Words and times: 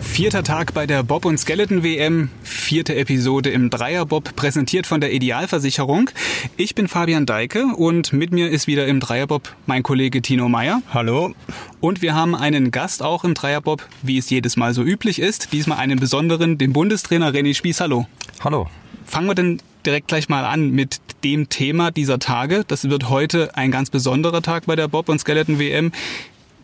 Vierter 0.00 0.42
Tag 0.42 0.74
bei 0.74 0.86
der 0.86 1.02
Bob- 1.02 1.24
und 1.24 1.38
Skeleton-WM, 1.38 2.28
vierte 2.42 2.94
Episode 2.96 3.50
im 3.50 3.70
Dreierbob, 3.70 4.36
präsentiert 4.36 4.86
von 4.86 5.00
der 5.00 5.12
Idealversicherung. 5.12 6.10
Ich 6.56 6.74
bin 6.74 6.88
Fabian 6.88 7.26
Deike 7.26 7.64
und 7.76 8.12
mit 8.12 8.32
mir 8.32 8.50
ist 8.50 8.66
wieder 8.66 8.86
im 8.86 9.00
Dreierbob 9.00 9.54
mein 9.66 9.82
Kollege 9.82 10.20
Tino 10.20 10.48
Meyer. 10.48 10.82
Hallo. 10.92 11.32
Und 11.80 12.02
wir 12.02 12.14
haben 12.14 12.34
einen 12.34 12.70
Gast 12.70 13.02
auch 13.02 13.24
im 13.24 13.34
Dreierbob, 13.34 13.86
wie 14.02 14.18
es 14.18 14.28
jedes 14.30 14.56
Mal 14.56 14.74
so 14.74 14.82
üblich 14.82 15.18
ist. 15.18 15.52
Diesmal 15.52 15.78
einen 15.78 15.98
besonderen, 15.98 16.58
den 16.58 16.72
Bundestrainer 16.72 17.32
René 17.32 17.54
Spieß. 17.54 17.80
Hallo. 17.80 18.06
Hallo. 18.40 18.68
Fangen 19.06 19.28
wir 19.28 19.34
denn 19.34 19.62
direkt 19.86 20.08
gleich 20.08 20.28
mal 20.28 20.44
an 20.44 20.70
mit 20.70 21.00
dem 21.24 21.48
Thema 21.48 21.90
dieser 21.90 22.18
Tage. 22.18 22.64
Das 22.66 22.88
wird 22.88 23.08
heute 23.08 23.56
ein 23.56 23.70
ganz 23.70 23.90
besonderer 23.90 24.42
Tag 24.42 24.66
bei 24.66 24.76
der 24.76 24.88
Bob- 24.88 25.08
und 25.08 25.18
Skeleton-WM. 25.18 25.92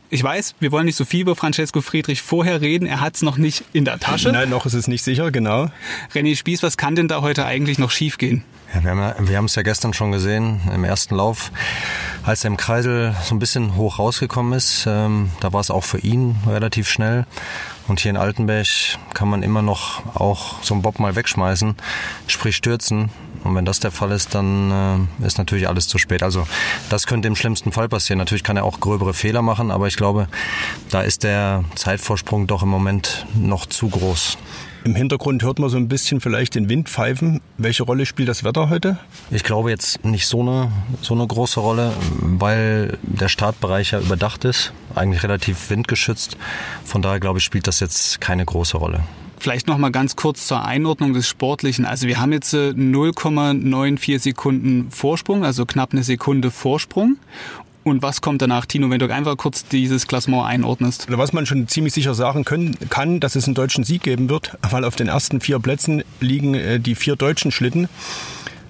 Ich 0.08 0.22
weiß, 0.22 0.54
wir 0.60 0.70
wollen 0.70 0.86
nicht 0.86 0.96
so 0.96 1.04
viel 1.04 1.22
über 1.22 1.34
Francesco 1.34 1.80
Friedrich 1.80 2.22
vorher 2.22 2.60
reden. 2.60 2.86
Er 2.86 3.00
hat 3.00 3.16
es 3.16 3.22
noch 3.22 3.38
nicht 3.38 3.64
in 3.72 3.84
der 3.84 3.98
Tasche. 3.98 4.30
Nein, 4.30 4.50
noch 4.50 4.64
ist 4.64 4.74
es 4.74 4.86
nicht 4.86 5.02
sicher, 5.02 5.32
genau. 5.32 5.68
René 6.14 6.36
Spieß, 6.36 6.62
was 6.62 6.76
kann 6.76 6.94
denn 6.94 7.08
da 7.08 7.22
heute 7.22 7.44
eigentlich 7.44 7.78
noch 7.78 7.90
schiefgehen? 7.90 8.44
Ja, 8.72 8.84
wir, 8.84 8.90
haben, 8.90 9.28
haben 9.36 9.44
es 9.46 9.54
ja 9.54 9.62
gestern 9.62 9.94
schon 9.94 10.12
gesehen 10.12 10.60
im 10.72 10.84
ersten 10.84 11.16
Lauf, 11.16 11.50
als 12.24 12.44
er 12.44 12.48
im 12.48 12.56
Kreisel 12.56 13.14
so 13.24 13.34
ein 13.34 13.38
bisschen 13.38 13.74
hoch 13.76 13.98
rausgekommen 13.98 14.52
ist. 14.52 14.84
Ähm, 14.86 15.30
da 15.40 15.52
war 15.52 15.60
es 15.60 15.70
auch 15.70 15.84
für 15.84 15.98
ihn 15.98 16.36
relativ 16.46 16.88
schnell. 16.88 17.26
Und 17.88 18.00
hier 18.00 18.10
in 18.10 18.16
Altenberg 18.16 18.66
kann 19.14 19.28
man 19.28 19.42
immer 19.42 19.62
noch 19.62 20.16
auch 20.16 20.62
so 20.62 20.74
einen 20.74 20.82
Bob 20.82 20.98
mal 20.98 21.14
wegschmeißen, 21.14 21.76
sprich 22.26 22.56
stürzen. 22.56 23.10
Und 23.44 23.54
wenn 23.54 23.64
das 23.64 23.78
der 23.78 23.92
Fall 23.92 24.10
ist, 24.10 24.34
dann 24.34 25.08
äh, 25.20 25.26
ist 25.26 25.38
natürlich 25.38 25.68
alles 25.68 25.86
zu 25.86 25.98
spät. 25.98 26.24
Also 26.24 26.46
das 26.90 27.06
könnte 27.06 27.28
im 27.28 27.36
schlimmsten 27.36 27.70
Fall 27.70 27.88
passieren. 27.88 28.18
Natürlich 28.18 28.42
kann 28.42 28.56
er 28.56 28.64
auch 28.64 28.80
gröbere 28.80 29.14
Fehler 29.14 29.40
machen, 29.40 29.70
aber 29.70 29.86
ich 29.86 29.96
glaube, 29.96 30.26
da 30.90 31.02
ist 31.02 31.22
der 31.22 31.64
Zeitvorsprung 31.76 32.48
doch 32.48 32.64
im 32.64 32.68
Moment 32.68 33.24
noch 33.34 33.66
zu 33.66 33.88
groß. 33.88 34.36
Im 34.86 34.94
Hintergrund 34.94 35.42
hört 35.42 35.58
man 35.58 35.68
so 35.68 35.76
ein 35.78 35.88
bisschen 35.88 36.20
vielleicht 36.20 36.54
den 36.54 36.68
Wind 36.68 36.88
pfeifen. 36.88 37.40
Welche 37.58 37.82
Rolle 37.82 38.06
spielt 38.06 38.28
das 38.28 38.44
Wetter 38.44 38.70
heute? 38.70 38.98
Ich 39.32 39.42
glaube 39.42 39.70
jetzt 39.70 40.04
nicht 40.04 40.28
so 40.28 40.42
eine, 40.42 40.70
so 41.02 41.12
eine 41.12 41.26
große 41.26 41.58
Rolle, 41.58 41.92
weil 42.20 42.96
der 43.02 43.26
Startbereich 43.26 43.90
ja 43.90 43.98
überdacht 43.98 44.44
ist, 44.44 44.72
eigentlich 44.94 45.24
relativ 45.24 45.70
windgeschützt. 45.70 46.36
Von 46.84 47.02
daher 47.02 47.18
glaube 47.18 47.40
ich, 47.40 47.44
spielt 47.44 47.66
das 47.66 47.80
jetzt 47.80 48.20
keine 48.20 48.44
große 48.44 48.76
Rolle. 48.76 49.00
Vielleicht 49.40 49.66
noch 49.66 49.76
mal 49.76 49.90
ganz 49.90 50.14
kurz 50.14 50.46
zur 50.46 50.64
Einordnung 50.64 51.14
des 51.14 51.26
Sportlichen. 51.28 51.84
Also 51.84 52.06
wir 52.06 52.20
haben 52.20 52.32
jetzt 52.32 52.54
0,94 52.54 54.20
Sekunden 54.20 54.92
Vorsprung, 54.92 55.44
also 55.44 55.66
knapp 55.66 55.94
eine 55.94 56.04
Sekunde 56.04 56.52
Vorsprung. 56.52 57.16
Und 57.86 58.02
was 58.02 58.20
kommt 58.20 58.42
danach, 58.42 58.66
Tino, 58.66 58.90
wenn 58.90 58.98
du 58.98 59.08
einfach 59.14 59.36
kurz 59.36 59.64
dieses 59.64 60.08
Klassement 60.08 60.44
einordnest? 60.44 61.06
Was 61.08 61.32
man 61.32 61.46
schon 61.46 61.68
ziemlich 61.68 61.94
sicher 61.94 62.14
sagen 62.14 62.44
können, 62.44 62.76
kann, 62.90 63.20
dass 63.20 63.36
es 63.36 63.44
einen 63.44 63.54
deutschen 63.54 63.84
Sieg 63.84 64.02
geben 64.02 64.28
wird, 64.28 64.58
weil 64.68 64.84
auf 64.84 64.96
den 64.96 65.06
ersten 65.06 65.40
vier 65.40 65.60
Plätzen 65.60 66.02
liegen 66.18 66.54
äh, 66.54 66.80
die 66.80 66.96
vier 66.96 67.14
deutschen 67.14 67.52
Schlitten. 67.52 67.88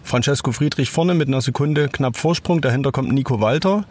Francesco 0.04 0.52
Friedrich 0.52 0.90
vorne 0.90 1.14
mit 1.14 1.28
einer 1.28 1.40
Sekunde 1.40 1.88
knapp 1.88 2.18
Vorsprung, 2.18 2.60
dahinter 2.60 2.92
kommt 2.92 3.10
Nico 3.10 3.40
Walter, 3.40 3.86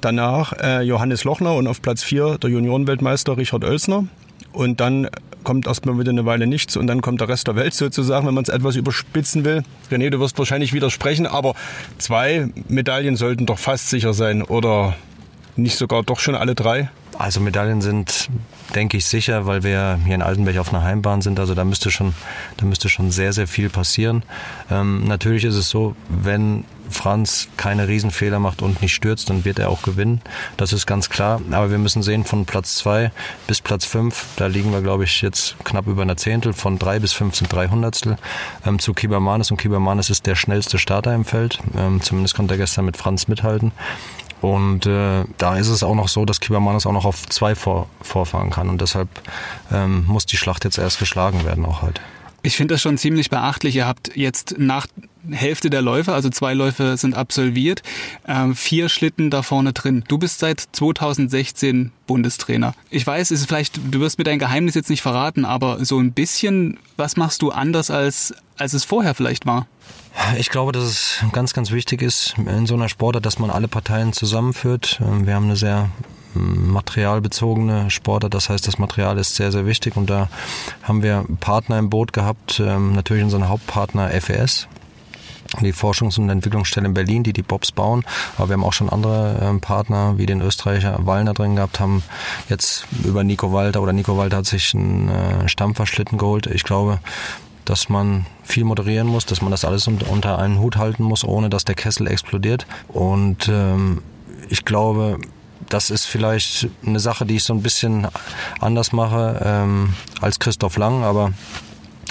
danach 0.00 0.52
äh, 0.54 0.82
Johannes 0.82 1.22
Lochner 1.22 1.54
und 1.54 1.68
auf 1.68 1.80
Platz 1.80 2.02
vier 2.02 2.36
der 2.38 2.50
Juniorenweltmeister 2.50 3.36
Richard 3.36 3.62
Oelsner. 3.62 4.06
Und 4.52 4.80
dann 4.80 5.08
kommt 5.44 5.66
erstmal 5.66 5.98
wieder 5.98 6.10
eine 6.10 6.24
Weile 6.24 6.46
nichts 6.46 6.76
und 6.76 6.86
dann 6.86 7.02
kommt 7.02 7.20
der 7.20 7.28
Rest 7.28 7.46
der 7.46 7.54
Welt 7.54 7.74
sozusagen, 7.74 8.26
wenn 8.26 8.34
man 8.34 8.44
es 8.44 8.48
etwas 8.48 8.76
überspitzen 8.76 9.44
will. 9.44 9.62
René, 9.90 10.10
du 10.10 10.18
wirst 10.18 10.38
wahrscheinlich 10.38 10.72
widersprechen, 10.72 11.26
aber 11.26 11.54
zwei 11.98 12.48
Medaillen 12.68 13.16
sollten 13.16 13.46
doch 13.46 13.58
fast 13.58 13.90
sicher 13.90 14.14
sein 14.14 14.42
oder 14.42 14.96
nicht 15.56 15.76
sogar 15.76 16.02
doch 16.02 16.18
schon 16.18 16.34
alle 16.34 16.54
drei? 16.54 16.88
Also 17.16 17.40
Medaillen 17.40 17.80
sind, 17.80 18.28
denke 18.74 18.96
ich, 18.96 19.04
sicher, 19.04 19.46
weil 19.46 19.62
wir 19.62 20.00
hier 20.04 20.16
in 20.16 20.22
Altenberg 20.22 20.58
auf 20.58 20.74
einer 20.74 20.82
Heimbahn 20.82 21.22
sind. 21.22 21.38
Also 21.38 21.54
da 21.54 21.64
müsste 21.64 21.92
schon, 21.92 22.12
da 22.56 22.66
müsste 22.66 22.88
schon 22.88 23.12
sehr, 23.12 23.32
sehr 23.32 23.46
viel 23.46 23.70
passieren. 23.70 24.24
Ähm, 24.70 25.04
natürlich 25.06 25.44
ist 25.44 25.54
es 25.54 25.68
so, 25.68 25.94
wenn 26.08 26.64
Franz 26.90 27.48
keine 27.56 27.88
Riesenfehler 27.88 28.38
macht 28.38 28.62
und 28.62 28.82
nicht 28.82 28.94
stürzt, 28.94 29.30
dann 29.30 29.44
wird 29.44 29.58
er 29.58 29.70
auch 29.70 29.82
gewinnen. 29.82 30.20
Das 30.56 30.72
ist 30.72 30.86
ganz 30.86 31.10
klar. 31.10 31.40
Aber 31.50 31.70
wir 31.70 31.78
müssen 31.78 32.02
sehen, 32.02 32.24
von 32.24 32.46
Platz 32.46 32.76
2 32.76 33.10
bis 33.46 33.60
Platz 33.60 33.84
5, 33.84 34.26
da 34.36 34.46
liegen 34.46 34.72
wir, 34.72 34.80
glaube 34.80 35.04
ich, 35.04 35.22
jetzt 35.22 35.56
knapp 35.64 35.86
über 35.86 36.02
einer 36.02 36.16
Zehntel. 36.16 36.52
Von 36.52 36.78
3 36.78 37.00
bis 37.00 37.12
5 37.12 37.34
sind 37.34 37.52
3 37.52 37.68
Hundertstel 37.68 38.16
ähm, 38.66 38.78
zu 38.78 38.94
Kibermanes. 38.94 39.50
Und 39.50 39.56
Kibermanes 39.56 40.10
ist 40.10 40.26
der 40.26 40.34
schnellste 40.34 40.78
Starter 40.78 41.14
im 41.14 41.24
Feld. 41.24 41.58
Ähm, 41.76 42.00
zumindest 42.00 42.34
konnte 42.34 42.54
er 42.54 42.58
gestern 42.58 42.84
mit 42.84 42.96
Franz 42.96 43.28
mithalten. 43.28 43.72
Und 44.40 44.84
äh, 44.84 45.24
da 45.38 45.56
ist 45.56 45.68
es 45.68 45.82
auch 45.82 45.94
noch 45.94 46.08
so, 46.08 46.26
dass 46.26 46.38
Kibermanes 46.38 46.84
auch 46.86 46.92
noch 46.92 47.06
auf 47.06 47.26
zwei 47.28 47.54
vor, 47.54 47.88
vorfahren 48.02 48.50
kann. 48.50 48.68
Und 48.68 48.80
deshalb 48.80 49.08
ähm, 49.72 50.04
muss 50.06 50.26
die 50.26 50.36
Schlacht 50.36 50.64
jetzt 50.64 50.76
erst 50.76 50.98
geschlagen 50.98 51.46
werden, 51.46 51.64
auch 51.64 51.80
heute. 51.80 52.02
Ich 52.42 52.58
finde 52.58 52.74
das 52.74 52.82
schon 52.82 52.98
ziemlich 52.98 53.30
beachtlich. 53.30 53.74
Ihr 53.76 53.86
habt 53.86 54.14
jetzt 54.16 54.56
nach 54.58 54.86
Hälfte 55.30 55.70
der 55.70 55.82
Läufe, 55.82 56.12
also 56.12 56.30
zwei 56.30 56.54
Läufe 56.54 56.96
sind 56.96 57.14
absolviert, 57.14 57.82
ähm, 58.26 58.54
vier 58.54 58.88
Schlitten 58.88 59.30
da 59.30 59.42
vorne 59.42 59.72
drin. 59.72 60.04
Du 60.08 60.18
bist 60.18 60.38
seit 60.38 60.60
2016 60.72 61.92
Bundestrainer. 62.06 62.74
Ich 62.90 63.06
weiß, 63.06 63.30
es 63.30 63.40
ist 63.40 63.46
vielleicht, 63.46 63.78
du 63.90 64.00
wirst 64.00 64.18
mir 64.18 64.24
dein 64.24 64.38
Geheimnis 64.38 64.74
jetzt 64.74 64.90
nicht 64.90 65.02
verraten, 65.02 65.44
aber 65.44 65.84
so 65.84 65.98
ein 65.98 66.12
bisschen, 66.12 66.78
was 66.96 67.16
machst 67.16 67.42
du 67.42 67.50
anders 67.50 67.90
als, 67.90 68.34
als 68.58 68.72
es 68.74 68.84
vorher 68.84 69.14
vielleicht 69.14 69.46
war? 69.46 69.66
Ich 70.38 70.50
glaube, 70.50 70.72
dass 70.72 70.84
es 70.84 71.24
ganz, 71.32 71.54
ganz 71.54 71.70
wichtig 71.70 72.00
ist 72.00 72.34
in 72.38 72.66
so 72.66 72.74
einer 72.74 72.88
Sportart, 72.88 73.26
dass 73.26 73.38
man 73.38 73.50
alle 73.50 73.68
Parteien 73.68 74.12
zusammenführt. 74.12 75.00
Ähm, 75.02 75.26
wir 75.26 75.34
haben 75.34 75.44
eine 75.44 75.56
sehr 75.56 75.90
materialbezogene 76.34 77.90
Sportart. 77.90 78.34
Das 78.34 78.48
heißt, 78.48 78.66
das 78.66 78.78
Material 78.78 79.18
ist 79.18 79.36
sehr, 79.36 79.52
sehr 79.52 79.66
wichtig 79.66 79.96
und 79.96 80.10
da 80.10 80.28
haben 80.82 81.02
wir 81.02 81.24
Partner 81.40 81.78
im 81.78 81.90
Boot 81.90 82.12
gehabt. 82.12 82.60
Ähm, 82.64 82.92
natürlich 82.92 83.24
unseren 83.24 83.48
Hauptpartner 83.48 84.08
FES, 84.20 84.68
die 85.62 85.72
Forschungs- 85.72 86.18
und 86.18 86.28
Entwicklungsstelle 86.28 86.86
in 86.86 86.94
Berlin, 86.94 87.22
die 87.22 87.32
die 87.32 87.42
Bobs 87.42 87.72
bauen. 87.72 88.04
Aber 88.36 88.48
wir 88.48 88.54
haben 88.54 88.64
auch 88.64 88.72
schon 88.72 88.90
andere 88.90 89.38
ähm, 89.42 89.60
Partner, 89.60 90.14
wie 90.16 90.26
den 90.26 90.40
Österreicher 90.40 90.98
Wallner 91.06 91.34
drin 91.34 91.56
gehabt, 91.56 91.80
haben 91.80 92.02
jetzt 92.48 92.86
über 93.04 93.24
Nico 93.24 93.52
Walter 93.52 93.82
oder 93.82 93.92
Nico 93.92 94.16
Walter 94.16 94.38
hat 94.38 94.46
sich 94.46 94.74
einen 94.74 95.08
äh, 95.08 95.48
Stampferschlitten 95.48 96.18
geholt. 96.18 96.46
Ich 96.46 96.64
glaube, 96.64 96.98
dass 97.64 97.88
man 97.88 98.26
viel 98.42 98.64
moderieren 98.64 99.06
muss, 99.06 99.26
dass 99.26 99.40
man 99.40 99.50
das 99.50 99.64
alles 99.64 99.86
unter 99.86 100.38
einen 100.38 100.58
Hut 100.58 100.76
halten 100.76 101.02
muss, 101.02 101.24
ohne 101.24 101.48
dass 101.48 101.64
der 101.64 101.74
Kessel 101.74 102.06
explodiert. 102.06 102.66
Und 102.88 103.48
ähm, 103.48 104.02
ich 104.48 104.64
glaube, 104.64 105.18
das 105.68 105.90
ist 105.90 106.04
vielleicht 106.04 106.68
eine 106.84 107.00
Sache, 107.00 107.24
die 107.24 107.36
ich 107.36 107.44
so 107.44 107.54
ein 107.54 107.62
bisschen 107.62 108.06
anders 108.60 108.92
mache 108.92 109.40
ähm, 109.44 109.94
als 110.20 110.38
Christoph 110.38 110.76
Lang, 110.76 111.02
aber 111.04 111.32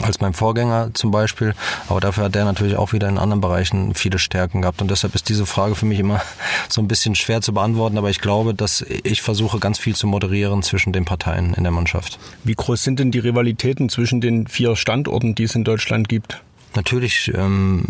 als 0.04 0.22
mein 0.22 0.34
Vorgänger 0.34 0.92
zum 0.94 1.12
Beispiel. 1.12 1.56
Aber 1.88 2.00
dafür 2.00 2.26
hat 2.26 2.36
der 2.36 2.46
natürlich 2.46 2.76
auch 2.76 2.94
wieder 2.94 3.10
in 3.10 3.18
anderen 3.18 3.42
Bereichen 3.42 3.96
viele 3.96 4.20
Stärken 4.20 4.62
gehabt. 4.62 4.82
Und 4.82 4.92
deshalb 4.92 5.16
ist 5.16 5.30
diese 5.30 5.46
Frage 5.46 5.76
für 5.76 5.86
mich 5.86 6.00
immer 6.00 6.22
so 6.70 6.82
ein 6.82 6.88
bisschen 6.88 7.16
schwer 7.16 7.42
zu 7.42 7.54
beantworten. 7.54 7.98
Aber 7.98 8.10
ich 8.10 8.20
glaube, 8.20 8.54
dass 8.54 8.82
ich 8.82 9.22
versuche, 9.22 9.60
ganz 9.60 9.80
viel 9.80 9.96
zu 9.96 10.08
moderieren 10.08 10.64
zwischen 10.64 10.94
den 10.94 11.06
Parteien 11.06 11.54
in 11.54 11.64
der 11.64 11.72
Mannschaft. 11.72 12.20
Wie 12.44 12.56
groß 12.56 12.84
sind 12.84 13.00
denn 13.00 13.12
die 13.12 13.20
Rivalitäten 13.20 13.90
zwischen 13.90 14.22
den 14.22 14.48
vier 14.48 14.76
Standorten, 14.76 15.36
die 15.36 15.44
es 15.44 15.56
in 15.56 15.64
Deutschland 15.64 16.10
gibt? 16.10 16.42
Natürlich 16.76 17.32
ähm, 17.36 17.86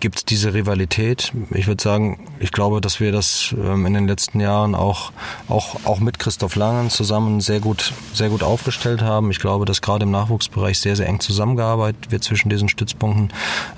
gibt 0.00 0.18
es 0.18 0.24
diese 0.24 0.54
Rivalität. 0.54 1.32
Ich 1.52 1.66
würde 1.66 1.82
sagen, 1.82 2.28
ich 2.38 2.52
glaube, 2.52 2.80
dass 2.80 3.00
wir 3.00 3.12
das 3.12 3.54
ähm, 3.56 3.86
in 3.86 3.94
den 3.94 4.06
letzten 4.06 4.40
Jahren 4.40 4.74
auch, 4.74 5.12
auch, 5.48 5.76
auch 5.84 6.00
mit 6.00 6.18
Christoph 6.18 6.56
Langen 6.56 6.90
zusammen 6.90 7.40
sehr 7.40 7.60
gut, 7.60 7.92
sehr 8.12 8.28
gut 8.28 8.42
aufgestellt 8.42 9.02
haben. 9.02 9.30
Ich 9.30 9.38
glaube, 9.38 9.64
dass 9.64 9.82
gerade 9.82 10.04
im 10.04 10.10
Nachwuchsbereich 10.10 10.78
sehr, 10.78 10.96
sehr 10.96 11.06
eng 11.06 11.20
zusammengearbeitet 11.20 12.10
wird 12.10 12.24
zwischen 12.24 12.48
diesen 12.48 12.68
Stützpunkten. 12.68 13.32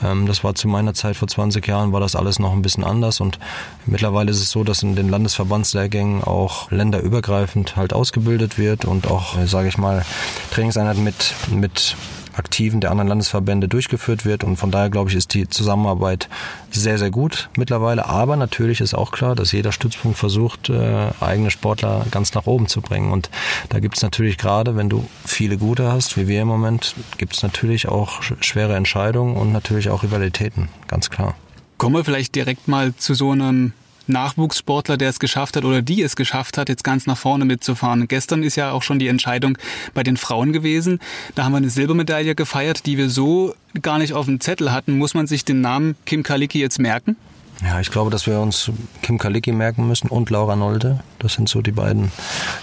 Ähm, 0.04 0.26
das 0.26 0.42
war 0.42 0.54
zu 0.54 0.68
meiner 0.68 0.94
Zeit 0.94 1.16
vor 1.16 1.28
20 1.28 1.66
Jahren, 1.66 1.92
war 1.92 2.00
das 2.00 2.16
alles 2.16 2.38
noch 2.38 2.52
ein 2.52 2.62
bisschen 2.62 2.84
anders 2.84 3.20
und 3.20 3.38
mittlerweile 3.86 4.30
ist 4.30 4.40
es 4.40 4.50
so, 4.50 4.64
dass 4.64 4.82
in 4.82 4.96
den 4.96 5.08
Landesverbandslehrgängen 5.08 6.24
auch 6.24 6.70
länderübergreifend 6.70 7.76
halt 7.76 7.92
ausgebildet 7.92 8.58
wird 8.58 8.84
und 8.84 9.06
auch, 9.06 9.36
sage 9.46 9.68
ich 9.68 9.78
mal, 9.78 10.04
Trainingseinheiten 10.50 11.04
mit, 11.04 11.34
mit 11.50 11.96
Aktiven 12.38 12.80
der 12.80 12.90
anderen 12.90 13.08
Landesverbände 13.08 13.68
durchgeführt 13.68 14.24
wird. 14.24 14.44
Und 14.44 14.56
von 14.56 14.70
daher, 14.70 14.90
glaube 14.90 15.10
ich, 15.10 15.16
ist 15.16 15.34
die 15.34 15.48
Zusammenarbeit 15.48 16.28
sehr, 16.70 16.98
sehr 16.98 17.10
gut 17.10 17.50
mittlerweile. 17.56 18.06
Aber 18.06 18.36
natürlich 18.36 18.80
ist 18.80 18.94
auch 18.94 19.10
klar, 19.10 19.34
dass 19.34 19.52
jeder 19.52 19.72
Stützpunkt 19.72 20.18
versucht, 20.18 20.68
äh, 20.68 21.08
eigene 21.20 21.50
Sportler 21.50 22.06
ganz 22.10 22.34
nach 22.34 22.46
oben 22.46 22.68
zu 22.68 22.80
bringen. 22.80 23.12
Und 23.12 23.30
da 23.68 23.80
gibt 23.80 23.96
es 23.96 24.02
natürlich 24.02 24.38
gerade, 24.38 24.76
wenn 24.76 24.88
du 24.88 25.06
viele 25.24 25.58
gute 25.58 25.90
hast, 25.90 26.16
wie 26.16 26.28
wir 26.28 26.42
im 26.42 26.48
Moment, 26.48 26.94
gibt 27.16 27.34
es 27.34 27.42
natürlich 27.42 27.88
auch 27.88 28.22
schwere 28.40 28.76
Entscheidungen 28.76 29.36
und 29.36 29.52
natürlich 29.52 29.90
auch 29.90 30.02
Rivalitäten, 30.02 30.68
ganz 30.86 31.10
klar. 31.10 31.34
Kommen 31.78 31.94
wir 31.94 32.04
vielleicht 32.04 32.34
direkt 32.34 32.66
mal 32.68 32.94
zu 32.96 33.14
so 33.14 33.30
einem 33.30 33.72
Nachwuchssportler, 34.08 34.96
der 34.96 35.10
es 35.10 35.18
geschafft 35.18 35.56
hat 35.56 35.64
oder 35.64 35.82
die 35.82 36.02
es 36.02 36.16
geschafft 36.16 36.58
hat, 36.58 36.68
jetzt 36.68 36.84
ganz 36.84 37.06
nach 37.06 37.16
vorne 37.16 37.44
mitzufahren. 37.44 38.08
Gestern 38.08 38.42
ist 38.42 38.56
ja 38.56 38.72
auch 38.72 38.82
schon 38.82 38.98
die 38.98 39.08
Entscheidung 39.08 39.58
bei 39.94 40.02
den 40.02 40.16
Frauen 40.16 40.52
gewesen. 40.52 41.00
Da 41.34 41.44
haben 41.44 41.52
wir 41.52 41.58
eine 41.58 41.70
Silbermedaille 41.70 42.34
gefeiert, 42.34 42.86
die 42.86 42.96
wir 42.96 43.10
so 43.10 43.54
gar 43.82 43.98
nicht 43.98 44.12
auf 44.12 44.26
dem 44.26 44.40
Zettel 44.40 44.72
hatten. 44.72 44.98
Muss 44.98 45.14
man 45.14 45.26
sich 45.26 45.44
den 45.44 45.60
Namen 45.60 45.96
Kim 46.06 46.22
Kalicki 46.22 46.58
jetzt 46.58 46.78
merken? 46.78 47.16
Ja, 47.64 47.80
ich 47.80 47.90
glaube, 47.90 48.10
dass 48.10 48.26
wir 48.28 48.38
uns 48.38 48.70
Kim 49.02 49.18
Kalicki 49.18 49.50
merken 49.50 49.88
müssen 49.88 50.08
und 50.08 50.30
Laura 50.30 50.54
Nolde. 50.54 51.00
Das 51.18 51.32
sind 51.32 51.48
so 51.48 51.60
die 51.60 51.72
beiden 51.72 52.12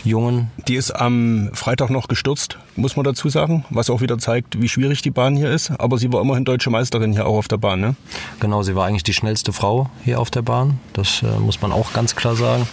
Jungen. 0.06 0.51
Die 0.69 0.75
ist 0.75 0.92
am 0.92 1.50
Freitag 1.53 1.89
noch 1.89 2.07
gestürzt, 2.07 2.57
muss 2.77 2.95
man 2.95 3.03
dazu 3.03 3.27
sagen, 3.27 3.65
was 3.69 3.89
auch 3.89 4.00
wieder 4.00 4.18
zeigt, 4.18 4.62
wie 4.62 4.69
schwierig 4.69 5.01
die 5.01 5.12
Bahn 5.12 5.36
hier 5.36 5.51
ist. 5.51 5.71
Aber 5.71 5.97
sie 5.97 6.13
war 6.13 6.21
immerhin 6.21 6.45
deutsche 6.45 6.69
Meisterin 6.69 7.12
hier 7.12 7.27
auch 7.27 7.38
auf 7.38 7.50
der 7.50 7.57
Bahn, 7.57 7.81
ne? 7.81 7.95
Genau, 8.39 8.63
sie 8.63 8.75
war 8.75 8.86
eigentlich 8.86 9.03
die 9.03 9.13
schnellste 9.13 9.51
Frau 9.51 9.89
hier 10.06 10.21
auf 10.21 10.31
der 10.31 10.44
Bahn. 10.44 10.80
Das 10.94 11.21
äh, 11.24 11.39
muss 11.39 11.62
man 11.62 11.74
auch 11.74 11.92
ganz 11.92 12.15
klar 12.15 12.38
sagen. 12.38 12.65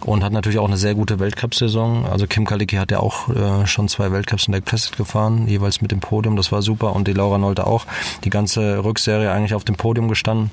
Und 0.00 0.24
hat 0.24 0.32
natürlich 0.32 0.58
auch 0.58 0.68
eine 0.68 0.78
sehr 0.78 0.94
gute 0.94 1.18
Weltcup-Saison. 1.18 2.06
Also 2.06 2.26
Kim 2.26 2.46
Kalicki 2.46 2.76
hat 2.76 2.90
ja 2.90 3.00
auch 3.00 3.28
äh, 3.28 3.66
schon 3.66 3.88
zwei 3.88 4.12
Weltcups 4.12 4.46
in 4.46 4.52
der 4.52 4.62
Classic 4.62 4.96
gefahren, 4.96 5.46
jeweils 5.46 5.82
mit 5.82 5.90
dem 5.90 6.00
Podium. 6.00 6.36
Das 6.36 6.52
war 6.52 6.62
super. 6.62 6.94
Und 6.94 7.06
die 7.06 7.12
Laura 7.12 7.36
Nolde 7.36 7.66
auch. 7.66 7.84
Die 8.24 8.30
ganze 8.30 8.82
Rückserie 8.82 9.30
eigentlich 9.30 9.54
auf 9.54 9.64
dem 9.64 9.76
Podium 9.76 10.08
gestanden. 10.08 10.50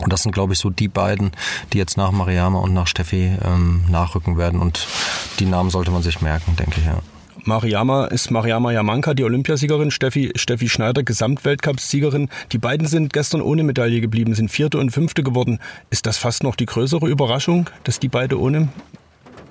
Und 0.00 0.12
das 0.12 0.22
sind, 0.22 0.32
glaube 0.32 0.52
ich, 0.52 0.58
so 0.58 0.70
die 0.70 0.88
beiden, 0.88 1.32
die 1.72 1.78
jetzt 1.78 1.96
nach 1.96 2.10
Mariama 2.10 2.58
und 2.58 2.74
nach 2.74 2.86
Steffi 2.86 3.32
ähm, 3.44 3.84
nachrücken 3.88 4.36
werden. 4.36 4.60
Und 4.60 4.86
die 5.38 5.46
Namen 5.46 5.70
sollte 5.70 5.90
man 5.90 6.02
sich 6.02 6.20
merken, 6.20 6.56
denke 6.56 6.80
ich, 6.80 6.86
ja. 6.86 6.98
Mariama 7.44 8.06
ist 8.06 8.32
Mariama 8.32 8.72
Yamanka, 8.72 9.14
die 9.14 9.22
Olympiasiegerin, 9.22 9.92
Steffi, 9.92 10.32
Steffi 10.34 10.68
Schneider, 10.68 11.04
Gesamtweltcupsiegerin. 11.04 12.28
Die 12.50 12.58
beiden 12.58 12.88
sind 12.88 13.12
gestern 13.12 13.40
ohne 13.40 13.62
Medaille 13.62 14.00
geblieben, 14.00 14.34
sind 14.34 14.50
Vierte 14.50 14.78
und 14.78 14.90
Fünfte 14.90 15.22
geworden. 15.22 15.60
Ist 15.88 16.06
das 16.06 16.18
fast 16.18 16.42
noch 16.42 16.56
die 16.56 16.66
größere 16.66 17.06
Überraschung, 17.06 17.70
dass 17.84 18.00
die 18.00 18.08
beide 18.08 18.40
ohne 18.40 18.68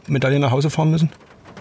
Medaille 0.08 0.40
nach 0.40 0.52
Hause 0.52 0.70
fahren 0.70 0.92
müssen? 0.92 1.10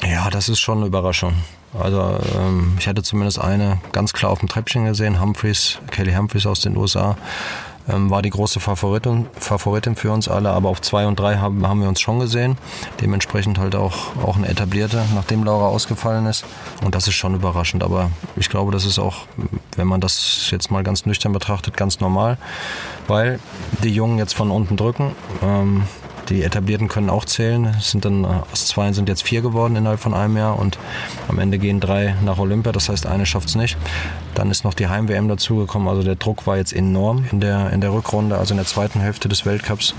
Ja, 0.03 0.29
das 0.29 0.49
ist 0.49 0.59
schon 0.59 0.79
eine 0.79 0.87
Überraschung. 0.89 1.35
Also 1.79 2.19
ähm, 2.37 2.75
ich 2.79 2.89
hatte 2.89 3.03
zumindest 3.03 3.41
eine 3.41 3.81
ganz 3.93 4.13
klar 4.13 4.33
auf 4.33 4.41
dem 4.41 4.49
Treppchen 4.49 4.85
gesehen, 4.87 5.21
Humphreys, 5.21 5.79
Kelly 5.91 6.15
Humphreys 6.15 6.47
aus 6.47 6.61
den 6.61 6.77
USA 6.77 7.17
ähm, 7.89 8.11
war 8.11 8.23
die 8.23 8.31
große 8.31 8.61
Favoritin, 8.61 9.27
Favoritin 9.39 9.97
für 9.97 10.11
uns 10.13 10.29
alle, 10.29 10.51
aber 10.51 10.69
auf 10.69 10.81
zwei 10.81 11.07
und 11.07 11.19
drei 11.19 11.37
haben, 11.37 11.67
haben 11.67 11.81
wir 11.81 11.89
uns 11.89 12.01
schon 12.01 12.19
gesehen. 12.19 12.57
Dementsprechend 13.01 13.59
halt 13.59 13.75
auch, 13.75 14.17
auch 14.23 14.37
eine 14.37 14.49
etablierte, 14.49 15.05
nachdem 15.15 15.45
Laura 15.45 15.67
ausgefallen 15.67 16.27
ist. 16.27 16.45
Und 16.85 16.95
das 16.95 17.07
ist 17.09 17.15
schon 17.15 17.35
überraschend, 17.35 17.83
aber 17.83 18.11
ich 18.37 18.49
glaube, 18.49 18.73
das 18.73 18.87
ist 18.87 18.99
auch, 18.99 19.27
wenn 19.77 19.87
man 19.87 20.01
das 20.01 20.51
jetzt 20.51 20.71
mal 20.71 20.83
ganz 20.83 21.07
nüchtern 21.07 21.33
betrachtet, 21.33 21.77
ganz 21.77 22.01
normal, 22.01 22.39
weil 23.07 23.39
die 23.83 23.91
Jungen 23.91 24.19
jetzt 24.19 24.35
von 24.35 24.51
unten 24.51 24.77
drücken. 24.77 25.15
Ähm, 25.43 25.83
die 26.29 26.43
Etablierten 26.43 26.89
können 26.89 27.11
auch 27.11 27.25
zählen. 27.25 27.75
Es 27.79 27.91
sind 27.91 28.05
dann 28.05 28.25
aus 28.25 28.67
zwei 28.67 28.93
sind 28.93 29.09
jetzt 29.09 29.23
vier 29.23 29.43
geworden 29.43 29.77
innerhalb 29.77 30.01
von 30.01 30.15
einem 30.15 30.37
Jahr 30.37 30.59
und 30.59 30.79
am 31.29 31.39
Ende 31.39 31.59
gehen 31.59 31.81
drei 31.81 32.15
nach 32.25 32.39
Olympia. 32.39 32.73
Das 32.73 32.89
heißt, 32.89 33.07
eine 33.07 33.27
schafft 33.27 33.49
es 33.49 33.55
nicht. 33.55 33.77
Dann 34.35 34.51
ist 34.51 34.65
noch 34.65 34.75
die 34.75 34.89
Heim-WM 34.89 35.29
dazugekommen. 35.29 35.89
Also 35.89 36.03
der 36.03 36.17
Druck 36.17 36.47
war 36.47 36.57
jetzt 36.57 36.73
enorm 36.73 37.25
in 37.31 37.41
der, 37.41 37.71
in 37.71 37.81
der 37.81 37.93
Rückrunde, 37.93 38.39
also 38.39 38.55
in 38.55 38.59
der 38.59 38.67
zweiten 38.67 39.01
Hälfte 39.01 39.29
des 39.29 39.47
Weltcups. 39.47 39.95